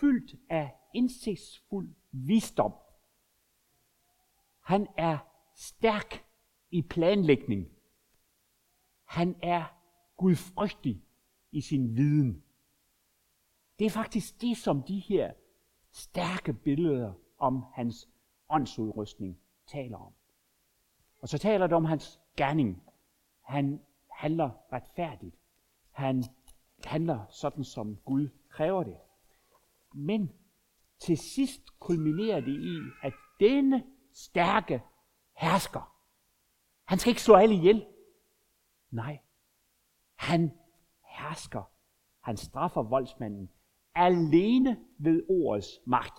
fyldt 0.00 0.34
af 0.48 0.74
indsigtsfuld 0.94 1.94
visdom. 2.12 2.72
Han 4.60 4.86
er 4.96 5.18
stærk 5.54 6.24
i 6.70 6.82
planlægning. 6.82 7.68
Han 9.04 9.36
er 9.42 9.64
gudfrygtig 10.16 11.04
i 11.52 11.60
sin 11.60 11.96
viden. 11.96 12.42
Det 13.78 13.86
er 13.86 13.90
faktisk 13.90 14.40
det, 14.40 14.56
som 14.56 14.82
de 14.82 14.98
her 14.98 15.32
stærke 15.90 16.52
billeder 16.52 17.12
om 17.38 17.64
hans 17.72 18.08
åndsudrustning 18.48 19.38
taler 19.66 19.98
om. 19.98 20.12
Og 21.20 21.28
så 21.28 21.38
taler 21.38 21.66
det 21.66 21.76
om 21.76 21.84
hans 21.84 22.20
gerning. 22.36 22.82
Han 23.40 23.80
handler 24.10 24.50
retfærdigt. 24.72 25.36
Han 25.90 26.24
handler 26.84 27.26
sådan, 27.30 27.64
som 27.64 27.96
Gud 27.96 28.28
kræver 28.48 28.82
det. 28.82 28.96
Men 29.94 30.32
til 30.98 31.18
sidst 31.18 31.80
kulminerer 31.80 32.40
det 32.40 32.60
i, 32.60 32.78
at 33.02 33.12
denne 33.40 33.84
stærke 34.12 34.82
hersker, 35.36 35.94
han 36.84 36.98
skal 36.98 37.10
ikke 37.10 37.22
slå 37.22 37.34
alle 37.34 37.54
ihjel. 37.54 37.86
Nej, 38.90 39.18
han 40.14 40.52
hersker. 41.08 41.62
Han 42.20 42.36
straffer 42.36 42.82
voldsmanden 42.82 43.50
alene 43.94 44.80
ved 44.98 45.22
ordets 45.28 45.80
magt. 45.86 46.18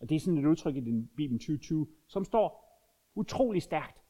Og 0.00 0.08
det 0.08 0.14
er 0.14 0.20
sådan 0.20 0.38
et 0.38 0.46
udtryk 0.46 0.76
i 0.76 0.80
den 0.80 1.10
Bibelen 1.16 1.38
2020, 1.38 1.86
som 2.06 2.24
står 2.24 2.66
utrolig 3.14 3.62
stærkt. 3.62 4.02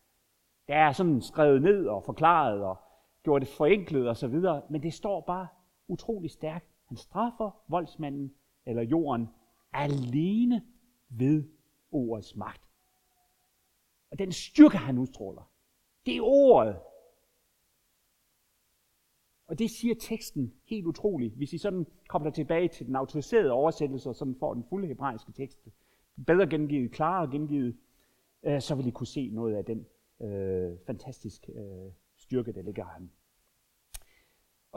Det 0.67 0.75
er 0.75 0.93
sådan 0.93 1.23
skrevet 1.23 1.63
ned 1.63 1.87
og 1.87 2.05
forklaret 2.05 2.63
og 2.63 2.79
gjort 3.23 3.43
det 3.43 3.49
forenklet 3.49 4.09
og 4.09 4.17
så 4.17 4.29
videre, 4.29 4.63
men 4.71 4.83
det 4.83 4.95
står 4.95 5.21
bare 5.21 5.49
utrolig 5.89 6.31
stærkt. 6.31 6.67
Han 6.89 6.97
straffer 6.97 7.51
voldsmanden 7.69 8.35
eller 8.67 8.83
jorden 8.83 9.29
alene 9.73 10.63
ved 11.09 11.45
ordets 11.91 12.37
magt. 12.37 12.63
Og 14.11 14.19
den 14.19 14.33
styrke, 14.33 14.77
han 14.77 14.99
udstråler, 14.99 15.51
det 16.07 16.17
er 16.17 16.23
ordet. 16.23 16.79
Og 19.47 19.59
det 19.59 19.71
siger 19.71 19.95
teksten 20.01 20.55
helt 20.65 20.87
utroligt. 20.87 21.35
Hvis 21.35 21.53
I 21.53 21.59
sådan 21.59 21.87
kobler 22.09 22.31
tilbage 22.31 22.69
til 22.69 22.87
den 22.87 22.97
autoriserede 22.97 23.53
oversættelse, 23.53 24.09
og 24.09 24.15
sådan 24.15 24.37
får 24.39 24.55
den 24.55 24.65
fulde 24.69 24.89
hebraiske 24.89 25.33
tekst, 25.33 25.69
bedre 26.27 26.47
gengivet, 26.47 26.93
klarere 26.93 27.31
gengivet, 27.31 27.77
øh, 28.43 28.61
så 28.61 28.75
vil 28.75 28.87
I 28.87 28.91
kunne 28.91 29.07
se 29.07 29.31
noget 29.31 29.55
af 29.55 29.65
den 29.65 29.87
øh, 30.21 30.79
fantastiske 30.87 31.53
øh, 31.53 31.93
styrke, 32.17 32.53
der 32.53 32.63
ligger 32.63 32.85
ham. 32.85 33.11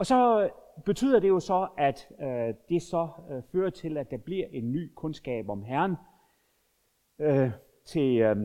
Og 0.00 0.06
så 0.06 0.50
betyder 0.84 1.20
det 1.20 1.28
jo 1.28 1.40
så, 1.40 1.68
at 1.78 2.08
øh, 2.20 2.54
det 2.68 2.82
så 2.82 3.08
øh, 3.30 3.42
fører 3.52 3.70
til, 3.70 3.96
at 3.96 4.10
der 4.10 4.16
bliver 4.16 4.46
en 4.52 4.72
ny 4.72 4.92
kundskab 4.94 5.48
om 5.48 5.62
Herren. 5.62 5.96
Øh, 7.18 7.50
til 7.84 8.18
øh, 8.18 8.36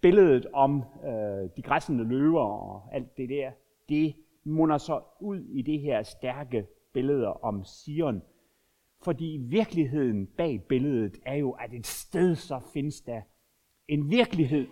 billedet 0.00 0.46
om 0.52 0.82
øh, 1.04 1.50
de 1.56 1.62
græssende 1.62 2.04
løver 2.04 2.40
og 2.40 2.82
alt 2.92 3.16
det 3.16 3.28
der, 3.28 3.50
det 3.88 4.14
munder 4.44 4.78
så 4.78 5.00
ud 5.20 5.40
i 5.40 5.62
det 5.62 5.80
her 5.80 6.02
stærke 6.02 6.66
billeder 6.92 7.44
om 7.44 7.64
Sion. 7.64 8.22
Fordi 9.02 9.38
virkeligheden 9.42 10.26
bag 10.26 10.62
billedet 10.68 11.16
er 11.26 11.34
jo, 11.34 11.50
at 11.50 11.72
et 11.72 11.86
sted 11.86 12.34
så 12.34 12.60
findes 12.72 13.00
der 13.00 13.20
En 13.88 14.10
virkelighed 14.10 14.66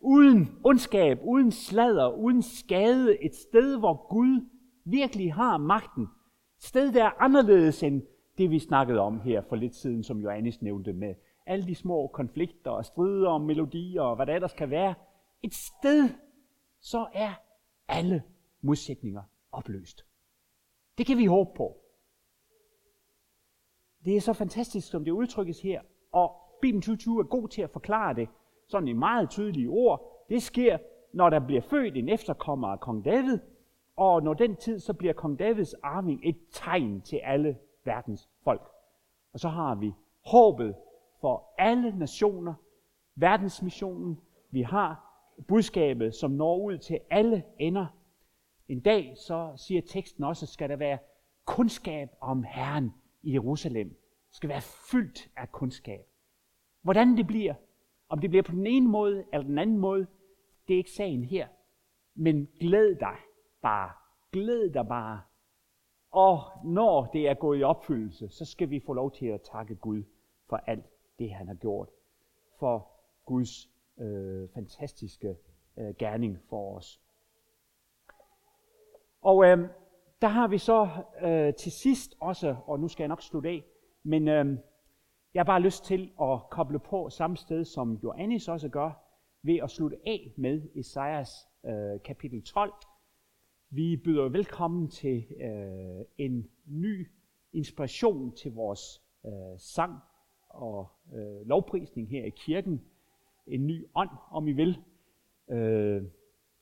uden 0.00 0.58
ondskab, 0.64 1.18
uden 1.22 1.52
sladder, 1.52 2.08
uden 2.08 2.42
skade. 2.42 3.24
Et 3.24 3.34
sted, 3.34 3.78
hvor 3.78 4.08
Gud 4.08 4.46
virkelig 4.90 5.34
har 5.34 5.56
magten. 5.56 6.02
Et 6.02 6.64
sted, 6.64 6.92
der 6.92 7.04
er 7.04 7.22
anderledes 7.22 7.82
end 7.82 8.02
det, 8.38 8.50
vi 8.50 8.58
snakkede 8.58 9.00
om 9.00 9.20
her 9.20 9.42
for 9.48 9.56
lidt 9.56 9.74
siden, 9.74 10.04
som 10.04 10.18
Johannes 10.18 10.62
nævnte 10.62 10.92
med 10.92 11.14
alle 11.46 11.66
de 11.66 11.74
små 11.74 12.06
konflikter 12.06 12.70
og 12.70 12.84
strider 12.84 13.28
om 13.28 13.40
melodier 13.40 14.02
og 14.02 14.16
hvad 14.16 14.26
der 14.26 14.34
ellers 14.34 14.52
kan 14.52 14.70
være. 14.70 14.94
Et 15.42 15.54
sted, 15.54 16.08
så 16.80 17.06
er 17.12 17.32
alle 17.88 18.22
modsætninger 18.60 19.22
opløst. 19.52 20.06
Det 20.98 21.06
kan 21.06 21.18
vi 21.18 21.26
håbe 21.26 21.50
på. 21.56 21.76
Det 24.04 24.16
er 24.16 24.20
så 24.20 24.32
fantastisk, 24.32 24.90
som 24.90 25.04
det 25.04 25.10
udtrykkes 25.10 25.60
her, 25.60 25.80
og 26.12 26.36
Bibelen 26.62 26.82
2020 26.82 27.20
er 27.20 27.24
god 27.24 27.48
til 27.48 27.62
at 27.62 27.70
forklare 27.70 28.14
det 28.14 28.28
sådan 28.68 28.88
i 28.88 28.92
meget 28.92 29.30
tydelige 29.30 29.68
ord. 29.68 30.26
Det 30.28 30.42
sker, 30.42 30.78
når 31.12 31.30
der 31.30 31.46
bliver 31.46 31.60
født 31.62 31.96
en 31.96 32.08
efterkommer 32.08 32.68
af 32.68 32.80
kong 32.80 33.04
David, 33.04 33.38
og 34.00 34.22
når 34.22 34.34
den 34.34 34.56
tid, 34.56 34.78
så 34.78 34.92
bliver 34.92 35.12
kong 35.12 35.38
Davids 35.38 35.74
arving 35.74 36.20
et 36.24 36.36
tegn 36.52 37.00
til 37.00 37.16
alle 37.16 37.58
verdens 37.84 38.28
folk. 38.44 38.70
Og 39.32 39.40
så 39.40 39.48
har 39.48 39.74
vi 39.74 39.92
håbet 40.26 40.74
for 41.20 41.54
alle 41.58 41.98
nationer, 41.98 42.54
verdensmissionen. 43.14 44.20
Vi 44.50 44.62
har 44.62 45.16
budskabet, 45.48 46.14
som 46.14 46.30
når 46.30 46.58
ud 46.58 46.78
til 46.78 47.00
alle 47.10 47.44
ender. 47.58 47.86
En 48.68 48.80
dag, 48.80 49.14
så 49.16 49.52
siger 49.56 49.82
teksten 49.82 50.24
også, 50.24 50.46
skal 50.46 50.68
der 50.68 50.76
være 50.76 50.98
kundskab 51.44 52.08
om 52.20 52.44
Herren 52.44 52.92
i 53.22 53.32
Jerusalem. 53.32 53.96
Skal 54.30 54.48
være 54.48 54.60
fyldt 54.60 55.30
af 55.36 55.52
kundskab. 55.52 56.06
Hvordan 56.82 57.16
det 57.16 57.26
bliver, 57.26 57.54
om 58.08 58.18
det 58.18 58.30
bliver 58.30 58.42
på 58.42 58.52
den 58.52 58.66
ene 58.66 58.88
måde 58.88 59.24
eller 59.32 59.46
den 59.46 59.58
anden 59.58 59.78
måde, 59.78 60.06
det 60.68 60.74
er 60.74 60.78
ikke 60.78 60.90
sagen 60.90 61.24
her. 61.24 61.48
Men 62.14 62.48
glæd 62.60 62.94
dig 62.94 63.16
bare. 63.62 63.90
Glæd 64.32 64.70
dig 64.70 64.88
bare. 64.88 65.20
Og 66.10 66.40
når 66.64 67.04
det 67.04 67.28
er 67.28 67.34
gået 67.34 67.58
i 67.58 67.62
opfyldelse, 67.62 68.28
så 68.28 68.44
skal 68.44 68.70
vi 68.70 68.80
få 68.86 68.92
lov 68.92 69.12
til 69.12 69.26
at 69.26 69.40
takke 69.52 69.74
Gud 69.74 70.02
for 70.48 70.56
alt 70.56 70.84
det, 71.18 71.30
han 71.30 71.46
har 71.48 71.54
gjort. 71.54 71.88
For 72.58 72.90
Guds 73.24 73.68
øh, 73.98 74.48
fantastiske 74.54 75.36
øh, 75.76 75.94
gerning 75.98 76.38
for 76.48 76.76
os. 76.76 77.00
Og 79.22 79.44
øh, 79.44 79.68
der 80.22 80.28
har 80.28 80.48
vi 80.48 80.58
så 80.58 80.88
øh, 81.22 81.54
til 81.54 81.72
sidst 81.72 82.16
også, 82.20 82.56
og 82.66 82.80
nu 82.80 82.88
skal 82.88 83.02
jeg 83.02 83.08
nok 83.08 83.22
slutte 83.22 83.48
af, 83.48 83.64
men 84.02 84.28
øh, 84.28 84.58
jeg 85.34 85.40
har 85.40 85.44
bare 85.44 85.60
lyst 85.60 85.84
til 85.84 86.12
at 86.22 86.40
koble 86.50 86.78
på 86.78 87.10
samme 87.10 87.36
sted, 87.36 87.64
som 87.64 87.94
Johannes 88.02 88.48
også 88.48 88.68
gør, 88.68 88.90
ved 89.42 89.56
at 89.56 89.70
slutte 89.70 89.96
af 90.06 90.32
med 90.36 90.62
Esajas 90.74 91.48
øh, 91.64 92.02
kapitel 92.04 92.42
12. 92.42 92.72
Vi 93.72 93.96
byder 93.96 94.28
velkommen 94.28 94.88
til 94.88 95.26
øh, 95.40 96.04
en 96.18 96.50
ny 96.66 97.10
inspiration 97.52 98.36
til 98.36 98.52
vores 98.54 99.02
øh, 99.26 99.58
sang 99.58 99.98
og 100.48 100.88
øh, 101.14 101.46
lovprisning 101.46 102.08
her 102.08 102.24
i 102.24 102.30
kirken. 102.30 102.82
En 103.46 103.66
ny 103.66 103.86
ånd, 103.94 104.10
om 104.30 104.48
I 104.48 104.52
vil. 104.52 104.78
Øh, 105.50 106.02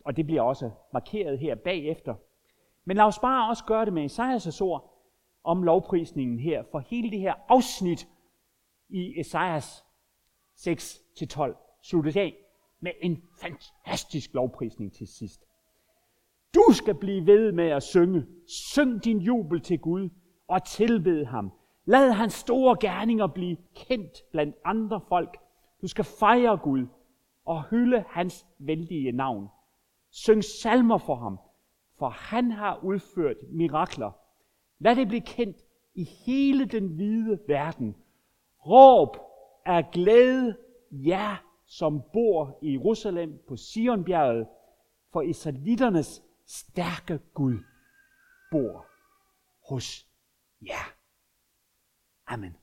og 0.04 0.16
det 0.16 0.26
bliver 0.26 0.42
også 0.42 0.70
markeret 0.92 1.38
her 1.38 1.54
bagefter. 1.54 2.14
Men 2.84 2.96
lad 2.96 3.04
os 3.04 3.18
bare 3.18 3.48
også 3.48 3.64
gøre 3.64 3.84
det 3.84 3.92
med 3.92 4.04
Esajas 4.04 4.60
ord 4.60 5.04
om 5.44 5.62
lovprisningen 5.62 6.38
her, 6.38 6.64
for 6.70 6.78
hele 6.78 7.10
det 7.10 7.20
her 7.20 7.34
afsnit 7.48 8.08
i 8.88 9.20
Esajas 9.20 9.84
6-12 10.56 11.80
sluttes 11.82 12.16
af 12.16 12.34
med 12.80 12.92
en 13.00 13.22
fantastisk 13.40 14.34
lovprisning 14.34 14.92
til 14.92 15.06
sidst. 15.06 15.47
Du 16.54 16.72
skal 16.72 16.94
blive 16.94 17.26
ved 17.26 17.52
med 17.52 17.68
at 17.68 17.82
synge. 17.82 18.26
Syng 18.46 19.04
din 19.04 19.18
jubel 19.18 19.60
til 19.60 19.78
Gud 19.78 20.08
og 20.48 20.64
tilbed 20.64 21.24
ham. 21.24 21.52
Lad 21.84 22.12
hans 22.12 22.34
store 22.34 22.76
gerninger 22.80 23.26
blive 23.26 23.56
kendt 23.74 24.30
blandt 24.32 24.56
andre 24.64 25.00
folk. 25.08 25.36
Du 25.82 25.86
skal 25.86 26.04
fejre 26.04 26.56
Gud 26.56 26.86
og 27.44 27.64
hylde 27.64 28.04
hans 28.08 28.46
vældige 28.58 29.12
navn. 29.12 29.48
Syng 30.10 30.44
salmer 30.44 30.98
for 30.98 31.14
ham, 31.14 31.38
for 31.98 32.08
han 32.08 32.50
har 32.52 32.80
udført 32.84 33.36
mirakler. 33.50 34.10
Lad 34.78 34.96
det 34.96 35.08
blive 35.08 35.20
kendt 35.20 35.56
i 35.94 36.04
hele 36.26 36.64
den 36.64 36.86
hvide 36.86 37.38
verden– 37.48 37.96
Råb 38.66 39.16
af 39.64 39.90
glæde, 39.92 40.56
jer 40.90 41.44
som 41.66 42.02
bor 42.12 42.58
i 42.62 42.72
Jerusalem 42.72 43.38
på 43.48 43.56
Sionbjerget, 43.56 44.46
for 45.12 45.22
israelitternes 45.22 46.22
stærke 46.48 47.18
Gud 47.34 47.64
bor 48.50 48.86
hos 49.68 50.06
jer. 50.60 50.96
Amen. 52.26 52.56